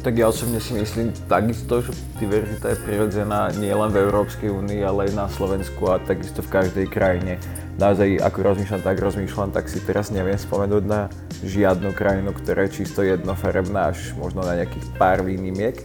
Tak 0.00 0.16
ja 0.16 0.32
osobne 0.32 0.56
si 0.56 0.72
myslím 0.72 1.12
takisto, 1.28 1.84
že 1.84 1.92
diverzita 2.16 2.72
je 2.72 2.80
prirodzená 2.80 3.52
nielen 3.60 3.92
v 3.92 4.00
Európskej 4.00 4.48
únii, 4.48 4.80
ale 4.80 5.12
aj 5.12 5.20
na 5.20 5.28
Slovensku 5.28 5.84
a 5.92 6.00
takisto 6.00 6.40
v 6.40 6.48
každej 6.48 6.86
krajine. 6.88 7.36
Naozaj, 7.80 8.20
ako 8.20 8.38
rozmýšľam, 8.44 8.84
tak 8.84 9.00
rozmýšľam, 9.00 9.56
tak 9.56 9.72
si 9.72 9.80
teraz 9.80 10.12
neviem 10.12 10.36
spomenúť 10.36 10.84
na 10.84 11.08
žiadnu 11.40 11.96
krajinu, 11.96 12.36
ktorá 12.36 12.68
je 12.68 12.84
čisto 12.84 13.00
jednofarebná, 13.00 13.88
až 13.88 14.12
možno 14.20 14.44
na 14.44 14.60
nejakých 14.60 14.84
pár 15.00 15.24
výnimiek. 15.24 15.80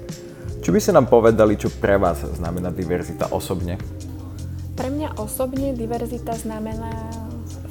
Čo 0.60 0.75
by 0.75 0.79
ste 0.84 0.91
nám 0.91 1.08
povedali, 1.08 1.55
čo 1.55 1.71
pre 1.71 1.95
vás 1.95 2.19
znamená 2.36 2.75
diverzita 2.75 3.31
osobne? 3.31 3.79
Pre 4.75 4.91
mňa 4.91 5.15
osobne 5.23 5.71
diverzita 5.71 6.36
znamená 6.36 6.91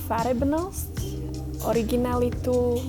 farebnosť, 0.08 0.94
originalitu, 1.68 2.80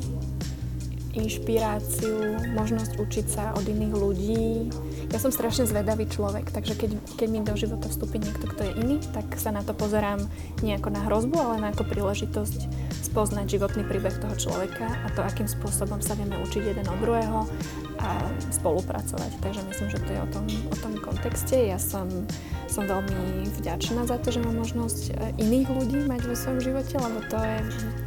inšpiráciu, 1.19 2.39
možnosť 2.55 2.95
učiť 2.95 3.25
sa 3.27 3.51
od 3.59 3.67
iných 3.67 3.91
ľudí. 3.91 4.71
Ja 5.15 5.23
som 5.23 5.32
strašne 5.32 5.63
zvedavý 5.63 6.12
človek, 6.12 6.51
takže 6.51 6.75
keď, 6.75 6.91
keď 7.15 7.28
mi 7.32 7.39
do 7.39 7.56
života 7.56 7.88
vstúpi 7.88 8.19
niekto, 8.19 8.51
kto 8.51 8.67
je 8.67 8.71
iný, 8.84 8.97
tak 9.15 9.23
sa 9.39 9.47
na 9.47 9.63
to 9.63 9.71
pozerám 9.71 10.19
nie 10.60 10.75
ako 10.75 10.91
na 10.91 11.08
hrozbu, 11.08 11.39
ale 11.39 11.63
na 11.63 11.71
ako 11.71 11.88
príležitosť 11.88 12.67
spoznať 12.99 13.47
životný 13.47 13.88
príbeh 13.88 14.12
toho 14.19 14.36
človeka 14.36 14.84
a 14.84 15.08
to, 15.15 15.23
akým 15.23 15.47
spôsobom 15.47 16.04
sa 16.04 16.19
vieme 16.19 16.36
učiť 16.43 16.67
jeden 16.67 16.84
od 16.91 16.99
druhého 16.99 17.47
a 18.04 18.28
spolupracovať. 18.60 19.39
Takže 19.39 19.63
myslím, 19.71 19.88
že 19.88 20.04
to 20.04 20.10
je 20.12 20.19
o 20.19 20.30
tom, 20.36 20.45
o 20.51 20.75
tom 20.84 20.93
kontexte. 20.99 21.63
Ja 21.63 21.80
som 21.80 22.12
som 22.67 22.84
veľmi 22.84 23.47
vďačná 23.62 24.04
za 24.04 24.19
to, 24.19 24.36
že 24.36 24.43
mám 24.43 24.60
možnosť 24.60 25.04
e, 25.08 25.12
iných 25.38 25.69
ľudí 25.69 25.99
mať 26.10 26.28
vo 26.28 26.36
svojom 26.36 26.60
živote, 26.60 26.95
lebo 26.97 27.19
to 27.30 27.38
je 27.39 27.56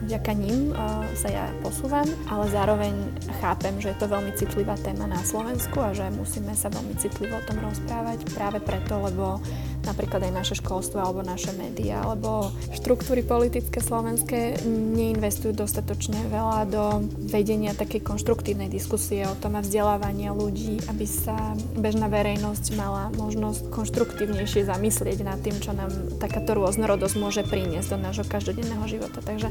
vďaka 0.09 0.33
ním 0.33 0.73
sa 1.13 1.29
ja 1.29 1.45
posúvam, 1.61 2.09
ale 2.33 2.49
zároveň 2.49 2.97
chápem, 3.45 3.77
že 3.77 3.93
je 3.93 3.99
to 4.01 4.09
veľmi 4.09 4.33
citlivá 4.33 4.81
téma 4.81 5.05
na 5.05 5.21
Slovensku 5.21 5.77
a 5.85 5.93
že 5.93 6.09
musíme 6.09 6.57
sa 6.57 6.73
veľmi 6.73 6.97
citlivo 6.97 7.37
o 7.37 7.45
tom 7.45 7.61
rozprávať 7.61 8.25
práve 8.33 8.59
preto, 8.65 9.05
lebo 9.05 9.45
napríklad 9.89 10.29
aj 10.29 10.33
naše 10.37 10.55
školstvo 10.61 11.01
alebo 11.01 11.25
naše 11.25 11.57
médiá 11.57 12.05
alebo 12.05 12.53
štruktúry 12.77 13.25
politické 13.25 13.81
slovenské 13.81 14.61
neinvestujú 14.69 15.57
dostatočne 15.57 16.21
veľa 16.29 16.61
do 16.69 16.85
vedenia 17.33 17.73
takej 17.73 18.05
konštruktívnej 18.05 18.69
diskusie 18.69 19.25
o 19.25 19.33
tom 19.41 19.57
a 19.57 19.65
vzdelávania 19.65 20.37
ľudí, 20.37 20.85
aby 20.93 21.09
sa 21.09 21.57
bežná 21.81 22.13
verejnosť 22.13 22.77
mala 22.77 23.09
možnosť 23.17 23.73
konštruktívnejšie 23.73 24.69
zamyslieť 24.69 25.25
nad 25.25 25.41
tým, 25.41 25.57
čo 25.57 25.73
nám 25.73 25.89
takáto 26.21 26.53
rôznorodosť 26.53 27.17
môže 27.17 27.43
priniesť 27.49 27.97
do 27.97 27.99
nášho 28.05 28.29
každodenného 28.29 28.85
života. 28.85 29.25
Takže 29.25 29.49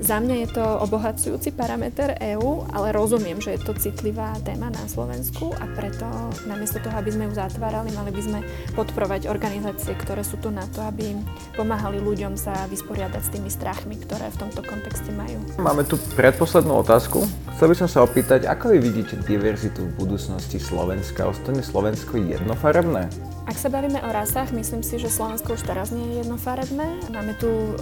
za 0.00 0.16
mňa 0.22 0.36
je 0.46 0.48
to 0.56 0.64
obohacujúci 0.88 1.52
parameter 1.52 2.16
EÚ, 2.16 2.70
ale 2.72 2.96
rozumiem, 2.96 3.42
že 3.44 3.58
je 3.58 3.60
to 3.60 3.76
citlivá 3.76 4.32
téma 4.40 4.72
na 4.72 4.84
Slovensku 4.88 5.52
a 5.52 5.64
preto 5.76 6.06
namiesto 6.48 6.80
toho, 6.80 6.96
aby 6.96 7.10
sme 7.12 7.28
ju 7.28 7.32
zatvárali, 7.36 7.92
mali 7.92 8.14
by 8.14 8.22
sme 8.22 8.38
podporovať 8.78 9.26
organizácie 9.26 9.65
organizácie, 9.66 9.98
ktoré 9.98 10.22
sú 10.22 10.38
tu 10.38 10.54
na 10.54 10.62
to, 10.70 10.78
aby 10.86 11.18
pomáhali 11.58 11.98
ľuďom 11.98 12.38
sa 12.38 12.54
vysporiadať 12.70 13.18
s 13.18 13.30
tými 13.34 13.50
strachmi, 13.50 13.98
ktoré 13.98 14.30
v 14.30 14.46
tomto 14.46 14.62
kontexte 14.62 15.10
majú. 15.10 15.42
Máme 15.58 15.82
tu 15.82 15.98
predposlednú 16.14 16.86
otázku. 16.86 17.26
Chcel 17.56 17.72
by 17.72 17.76
som 17.80 17.88
sa 17.88 18.04
opýtať, 18.04 18.44
ako 18.44 18.76
vy 18.76 18.84
vidíte 18.84 19.16
diverzitu 19.24 19.88
v 19.88 19.96
budúcnosti 19.96 20.60
Slovenska? 20.60 21.24
Ostane 21.24 21.64
Slovensko 21.64 22.20
jednofarebné? 22.20 23.08
Ak 23.48 23.56
sa 23.56 23.72
bavíme 23.72 23.96
o 24.04 24.12
rasách, 24.12 24.52
myslím 24.52 24.84
si, 24.84 25.00
že 25.00 25.08
Slovensko 25.08 25.56
už 25.56 25.64
teraz 25.64 25.88
nie 25.88 26.04
je 26.04 26.14
jednofarebné. 26.20 27.08
Máme 27.08 27.32
tu 27.40 27.48
um, 27.48 27.72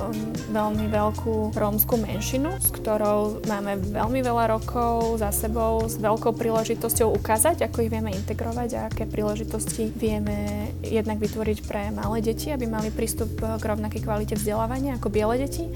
veľmi 0.54 0.87
veľkú 0.87 1.58
rómskú 1.58 1.98
menšinu, 1.98 2.54
s 2.62 2.70
ktorou 2.70 3.42
máme 3.50 3.82
veľmi 3.82 4.22
veľa 4.22 4.54
rokov 4.54 5.18
za 5.18 5.34
sebou, 5.34 5.82
s 5.90 5.98
veľkou 5.98 6.38
príležitosťou 6.38 7.10
ukázať, 7.10 7.66
ako 7.66 7.82
ich 7.82 7.90
vieme 7.90 8.14
integrovať 8.14 8.68
a 8.78 8.80
aké 8.87 9.10
príležitosti 9.10 9.90
vieme 9.90 10.70
jednak 10.87 11.18
vytvoriť 11.18 11.58
pre 11.66 11.90
malé 11.90 12.22
deti, 12.22 12.54
aby 12.54 12.70
mali 12.70 12.94
prístup 12.94 13.42
k 13.42 13.64
rovnakej 13.66 14.06
kvalite 14.06 14.38
vzdelávania 14.38 15.02
ako 15.02 15.10
biele 15.10 15.34
deti 15.34 15.66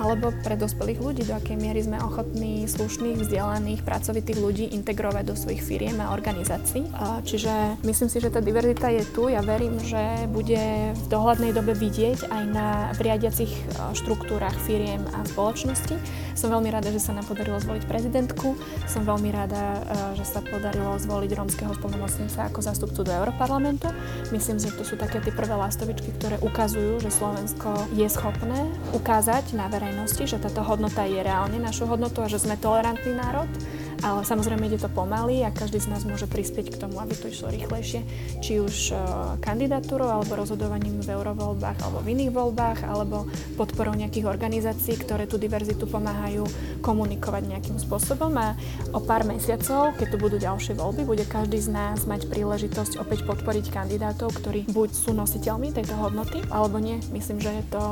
alebo 0.00 0.34
pre 0.42 0.58
dospelých 0.58 0.98
ľudí, 0.98 1.22
do 1.22 1.38
akej 1.38 1.54
miery 1.54 1.80
sme 1.86 2.02
ochotní 2.02 2.66
slušných, 2.66 3.22
vzdelaných, 3.22 3.86
pracovitých 3.86 4.38
ľudí 4.42 4.64
integrovať 4.74 5.24
do 5.24 5.38
svojich 5.38 5.62
firiem 5.62 6.02
a 6.02 6.10
organizácií. 6.10 6.90
Čiže 7.22 7.78
myslím 7.86 8.08
si, 8.10 8.18
že 8.18 8.34
tá 8.34 8.42
diverzita 8.42 8.90
je 8.90 9.06
tu. 9.14 9.30
Ja 9.30 9.38
verím, 9.46 9.78
že 9.78 10.26
bude 10.34 10.90
v 10.98 11.04
dohľadnej 11.06 11.54
dobe 11.54 11.78
vidieť 11.78 12.26
aj 12.26 12.44
na 12.50 12.90
riadiacich 12.98 13.54
štruktúrach 13.94 14.58
firiem 14.66 15.06
a 15.14 15.22
spoločnosti. 15.30 15.94
Som 16.34 16.50
veľmi 16.50 16.74
rada, 16.74 16.90
že 16.90 16.98
sa 16.98 17.14
nám 17.14 17.30
podarilo 17.30 17.62
zvoliť 17.62 17.86
prezidentku. 17.86 18.58
Som 18.90 19.06
veľmi 19.06 19.30
rada, 19.30 19.78
že 20.18 20.26
sa 20.26 20.42
podarilo 20.42 20.98
zvoliť 20.98 21.30
rómskeho 21.30 21.70
spolnomocnica 21.78 22.50
ako 22.50 22.58
zástupcu 22.58 23.06
do 23.06 23.14
Európarlamentu. 23.14 23.94
Myslím, 24.34 24.58
že 24.58 24.74
to 24.74 24.82
sú 24.82 24.98
také 24.98 25.22
tie 25.22 25.30
prvé 25.30 25.54
lastovičky, 25.54 26.10
ktoré 26.18 26.42
ukazujú, 26.42 26.98
že 26.98 27.14
Slovensko 27.14 27.70
je 27.94 28.10
schopné 28.10 28.66
ukázať 28.90 29.54
na 29.54 29.70
verejnosti 29.70 29.82
verejnosti, 29.84 30.24
že 30.24 30.40
táto 30.40 30.64
hodnota 30.64 31.04
je 31.04 31.20
reálne 31.20 31.60
našou 31.60 31.84
hodnotou 31.84 32.24
a 32.24 32.32
že 32.32 32.40
sme 32.40 32.56
tolerantný 32.56 33.12
národ, 33.12 33.52
ale 34.00 34.24
samozrejme 34.24 34.64
ide 34.68 34.80
to 34.80 34.88
pomaly 34.88 35.44
a 35.44 35.52
každý 35.52 35.76
z 35.76 35.92
nás 35.92 36.08
môže 36.08 36.24
prispieť 36.24 36.72
k 36.72 36.80
tomu, 36.80 37.00
aby 37.04 37.12
to 37.12 37.28
išlo 37.28 37.52
rýchlejšie, 37.52 38.00
či 38.40 38.64
už 38.64 38.92
e, 38.92 38.96
kandidatúrou 39.44 40.08
alebo 40.08 40.40
rozhodovaním 40.40 41.04
v 41.04 41.12
eurovoľbách 41.12 41.78
alebo 41.84 42.00
v 42.00 42.16
iných 42.16 42.32
voľbách, 42.32 42.78
alebo 42.88 43.28
podporou 43.60 43.92
nejakých 43.92 44.24
organizácií, 44.24 44.96
ktoré 44.96 45.28
tú 45.28 45.36
diverzitu 45.36 45.84
pomáhajú 45.84 46.48
komunikovať 46.80 47.56
nejakým 47.56 47.76
spôsobom. 47.76 48.32
A 48.40 48.56
o 48.92 49.00
pár 49.04 49.28
mesiacov, 49.28 49.96
keď 50.00 50.06
tu 50.12 50.16
budú 50.16 50.36
ďalšie 50.40 50.80
voľby, 50.80 51.04
bude 51.04 51.24
každý 51.28 51.60
z 51.60 51.72
nás 51.72 52.08
mať 52.08 52.28
príležitosť 52.32 53.00
opäť 53.00 53.28
podporiť 53.28 53.68
kandidátov, 53.68 54.32
ktorí 54.32 54.64
buď 54.68 54.90
sú 54.96 55.12
nositeľmi 55.12 55.76
tejto 55.76 55.96
hodnoty, 55.96 56.40
alebo 56.48 56.80
nie. 56.80 57.00
Myslím, 57.12 57.40
že 57.40 57.52
je 57.60 57.64
to 57.72 57.84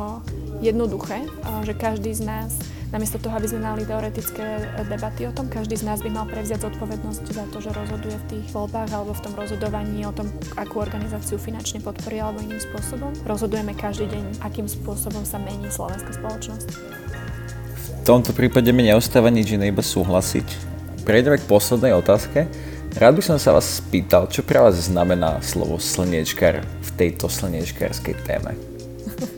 jednoduché, 0.63 1.27
že 1.67 1.75
každý 1.75 2.15
z 2.15 2.23
nás, 2.23 2.55
namiesto 2.95 3.19
toho, 3.19 3.35
aby 3.35 3.51
sme 3.51 3.67
mali 3.67 3.83
teoretické 3.83 4.71
debaty 4.87 5.27
o 5.27 5.35
tom, 5.35 5.51
každý 5.51 5.75
z 5.75 5.85
nás 5.85 5.99
by 5.99 6.09
mal 6.15 6.25
prevziať 6.31 6.71
zodpovednosť 6.71 7.25
za 7.35 7.45
to, 7.51 7.59
že 7.59 7.75
rozhoduje 7.75 8.15
v 8.15 8.29
tých 8.31 8.47
voľbách 8.55 8.91
alebo 8.95 9.13
v 9.13 9.23
tom 9.27 9.35
rozhodovaní 9.35 10.07
o 10.07 10.15
tom, 10.15 10.31
akú 10.55 10.79
organizáciu 10.79 11.37
finančne 11.37 11.83
podporí 11.83 12.23
alebo 12.23 12.39
iným 12.47 12.63
spôsobom. 12.63 13.11
Rozhodujeme 13.27 13.75
každý 13.75 14.07
deň, 14.07 14.25
akým 14.47 14.71
spôsobom 14.71 15.27
sa 15.27 15.43
mení 15.43 15.67
slovenská 15.67 16.15
spoločnosť. 16.15 16.69
V 17.75 17.89
tomto 18.07 18.31
prípade 18.31 18.71
mi 18.71 18.87
neostáva 18.87 19.31
nič 19.31 19.55
iné, 19.55 19.71
iba 19.71 19.83
súhlasiť. 19.83 20.47
Prejdeme 21.03 21.39
k 21.39 21.49
poslednej 21.51 21.95
otázke. 21.99 22.47
Rád 22.93 23.15
by 23.19 23.23
som 23.25 23.39
sa 23.41 23.57
vás 23.57 23.81
spýtal, 23.81 24.29
čo 24.29 24.45
pre 24.45 24.61
vás 24.61 24.77
znamená 24.77 25.41
slovo 25.41 25.81
slniečkar 25.81 26.61
v 26.61 26.91
tejto 27.01 27.33
slniečkarskej 27.33 28.15
téme? 28.27 28.53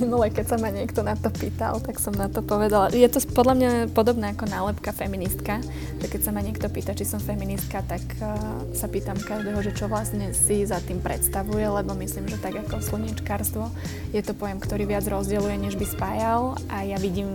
minule, 0.00 0.32
keď 0.32 0.46
sa 0.48 0.56
ma 0.56 0.72
niekto 0.72 1.04
na 1.04 1.12
to 1.12 1.28
pýtal, 1.28 1.76
tak 1.84 2.00
som 2.00 2.16
na 2.16 2.32
to 2.32 2.40
povedala. 2.40 2.88
Je 2.88 3.04
to 3.06 3.20
podľa 3.36 3.54
mňa 3.54 3.70
podobné 3.92 4.32
ako 4.32 4.48
nálepka 4.48 4.96
feministka, 4.96 5.60
že 6.00 6.06
keď 6.08 6.20
sa 6.24 6.30
ma 6.32 6.40
niekto 6.40 6.66
pýta, 6.72 6.96
či 6.96 7.04
som 7.04 7.20
feministka, 7.20 7.84
tak 7.84 8.02
uh, 8.24 8.64
sa 8.72 8.88
pýtam 8.88 9.20
každého, 9.20 9.60
že 9.60 9.76
čo 9.76 9.86
vlastne 9.86 10.32
si 10.32 10.64
za 10.64 10.80
tým 10.80 11.04
predstavuje, 11.04 11.68
lebo 11.68 11.92
myslím, 12.00 12.26
že 12.32 12.40
tak 12.40 12.56
ako 12.64 12.80
slnečkárstvo 12.80 13.68
je 14.16 14.24
to 14.24 14.32
pojem, 14.32 14.56
ktorý 14.56 14.88
viac 14.88 15.04
rozdieluje, 15.04 15.60
než 15.60 15.76
by 15.76 15.86
spájal 15.86 16.56
a 16.72 16.82
ja 16.88 16.96
vidím 16.96 17.30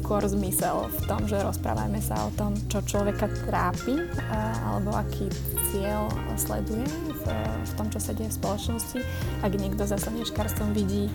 skôr 0.00 0.24
zmysel 0.24 0.88
v 0.88 1.00
tom, 1.04 1.28
že 1.28 1.36
rozprávame 1.44 2.00
sa 2.00 2.16
o 2.24 2.32
tom, 2.32 2.56
čo 2.72 2.80
človeka 2.80 3.28
trápi 3.44 4.00
uh, 4.00 4.74
alebo 4.74 4.96
aký 4.96 5.28
cieľ 5.68 6.08
sleduje 6.40 6.86
v, 7.12 7.24
v 7.68 7.72
tom, 7.76 7.92
čo 7.92 8.00
sa 8.00 8.16
deje 8.16 8.32
v 8.32 8.38
spoločnosti. 8.40 8.98
Ak 9.44 9.52
niekto 9.52 9.84
za 9.84 10.00
slnečkárstvom 10.00 10.72
vidí 10.72 11.12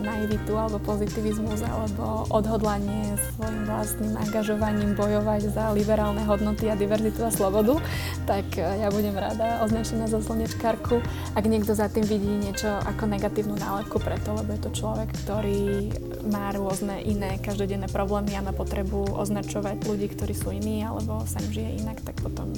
naivitu 0.00 0.54
alebo 0.56 0.78
pozitivizmus 0.82 1.64
alebo 1.64 2.28
odhodlanie 2.30 3.16
svojim 3.34 3.64
vlastným 3.64 4.14
angažovaním 4.16 4.92
bojovať 4.94 5.52
za 5.52 5.72
liberálne 5.72 6.22
hodnoty 6.24 6.68
a 6.68 6.78
diverzitu 6.78 7.24
a 7.24 7.30
slobodu, 7.32 7.80
tak 8.28 8.44
e, 8.56 8.62
ja 8.62 8.88
budem 8.92 9.16
rada 9.16 9.64
označená 9.64 10.08
za 10.08 10.20
slnečkárku. 10.20 11.00
Ak 11.34 11.44
niekto 11.48 11.72
za 11.72 11.88
tým 11.88 12.04
vidí 12.04 12.28
niečo 12.28 12.68
ako 12.68 13.08
negatívnu 13.08 13.56
nálepku 13.56 14.00
preto, 14.00 14.36
lebo 14.36 14.56
je 14.56 14.60
to 14.62 14.70
človek, 14.72 15.08
ktorý 15.24 15.90
má 16.28 16.50
rôzne 16.52 17.00
iné 17.06 17.38
každodenné 17.40 17.88
problémy 17.88 18.34
a 18.36 18.44
má 18.44 18.52
potrebu 18.52 19.16
označovať 19.16 19.84
ľudí, 19.86 20.12
ktorí 20.12 20.34
sú 20.34 20.52
iní 20.52 20.82
alebo 20.82 21.22
sa 21.24 21.40
im 21.40 21.50
žije 21.52 21.70
inak, 21.86 21.98
tak 22.02 22.18
potom 22.20 22.52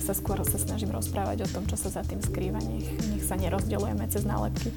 sa 0.00 0.12
skôr 0.16 0.40
sa 0.42 0.58
snažím 0.58 0.90
rozprávať 0.90 1.46
o 1.46 1.48
tom, 1.52 1.64
čo 1.68 1.76
sa 1.76 1.92
za 1.92 2.02
tým 2.02 2.18
skrýva. 2.24 2.58
Nech, 2.64 2.88
nech 3.12 3.24
sa 3.24 3.36
nerozdeľujeme 3.36 4.04
cez 4.08 4.24
nálepky 4.24 4.72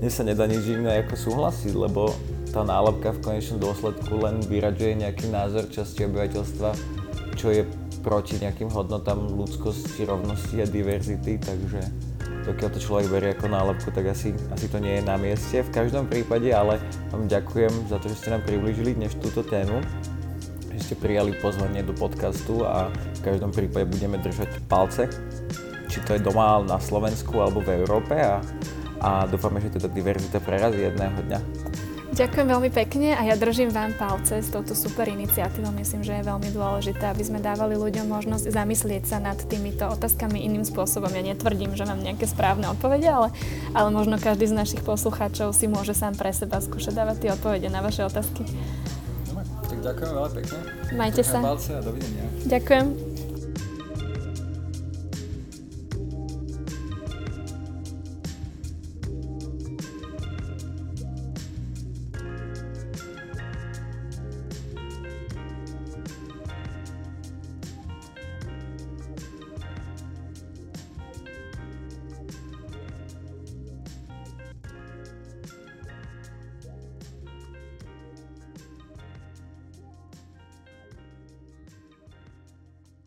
mne 0.00 0.10
sa 0.12 0.22
nedá 0.28 0.44
nič 0.44 0.64
iné 0.68 1.00
ako 1.00 1.16
súhlasiť, 1.16 1.72
lebo 1.72 2.12
tá 2.52 2.60
nálepka 2.64 3.16
v 3.16 3.22
konečnom 3.24 3.60
dôsledku 3.60 4.20
len 4.20 4.40
vyraďuje 4.44 5.04
nejaký 5.04 5.28
názor 5.32 5.68
časti 5.72 6.04
obyvateľstva, 6.08 6.70
čo 7.36 7.52
je 7.52 7.64
proti 8.04 8.38
nejakým 8.38 8.70
hodnotám 8.70 9.18
ľudskosti, 9.34 10.06
rovnosti 10.06 10.62
a 10.62 10.66
diverzity, 10.68 11.42
takže 11.42 11.80
dokiaľ 12.46 12.70
to 12.70 12.78
človek 12.78 13.06
berie 13.10 13.30
ako 13.34 13.50
nálepku, 13.50 13.88
tak 13.90 14.06
asi, 14.06 14.30
asi 14.54 14.70
to 14.70 14.78
nie 14.78 15.00
je 15.00 15.02
na 15.02 15.18
mieste. 15.18 15.66
V 15.66 15.74
každom 15.74 16.06
prípade 16.06 16.46
ale 16.54 16.78
vám 17.10 17.26
ďakujem 17.26 17.90
za 17.90 17.98
to, 17.98 18.06
že 18.12 18.22
ste 18.22 18.32
nám 18.36 18.46
priblížili 18.46 18.94
dnes 18.94 19.16
túto 19.18 19.42
tému, 19.42 19.82
že 20.70 20.80
ste 20.80 20.94
prijali 20.94 21.34
pozvanie 21.40 21.82
do 21.82 21.96
podcastu 21.96 22.62
a 22.62 22.92
v 22.92 23.20
každom 23.26 23.50
prípade 23.50 23.90
budeme 23.90 24.22
držať 24.22 24.60
palce, 24.70 25.10
či 25.90 25.98
to 26.04 26.14
je 26.14 26.22
doma 26.22 26.62
na 26.62 26.78
Slovensku 26.78 27.42
alebo 27.42 27.58
v 27.58 27.80
Európe 27.82 28.14
a 28.14 28.38
a 29.06 29.22
dúfame, 29.30 29.62
že 29.62 29.78
teda 29.78 29.86
diverzita 29.86 30.42
prerazí 30.42 30.82
jedného 30.82 31.14
dňa. 31.30 31.40
Ďakujem 32.16 32.48
veľmi 32.48 32.70
pekne 32.72 33.12
a 33.12 33.28
ja 33.28 33.36
držím 33.36 33.68
vám 33.68 33.92
palce 33.92 34.40
s 34.40 34.48
touto 34.48 34.72
super 34.72 35.04
iniciatívou. 35.04 35.68
Myslím, 35.76 36.00
že 36.00 36.16
je 36.16 36.24
veľmi 36.24 36.48
dôležité, 36.48 37.12
aby 37.12 37.20
sme 37.20 37.44
dávali 37.44 37.76
ľuďom 37.76 38.08
možnosť 38.08 38.56
zamyslieť 38.56 39.04
sa 39.04 39.20
nad 39.20 39.36
týmito 39.36 39.84
otázkami 39.84 40.40
iným 40.40 40.64
spôsobom. 40.64 41.12
Ja 41.12 41.20
netvrdím, 41.20 41.76
že 41.76 41.84
mám 41.84 42.00
nejaké 42.00 42.24
správne 42.24 42.72
odpovede, 42.72 43.04
ale, 43.04 43.28
ale 43.76 43.92
možno 43.92 44.16
každý 44.16 44.48
z 44.48 44.56
našich 44.56 44.80
poslucháčov 44.80 45.52
si 45.52 45.68
môže 45.68 45.92
sám 45.92 46.16
pre 46.16 46.32
seba 46.32 46.56
skúšať 46.56 46.96
dávať 46.96 47.16
tie 47.20 47.30
odpovede 47.36 47.68
na 47.68 47.84
vaše 47.84 48.00
otázky. 48.00 48.48
tak 49.68 49.78
ďakujem 49.84 50.10
veľmi 50.16 50.32
pekne. 50.40 50.58
Majte 50.96 51.20
sa. 51.20 51.44
Palce 51.44 51.76
a 51.76 51.84
dovidenia. 51.84 52.24
Ďakujem. 52.48 53.25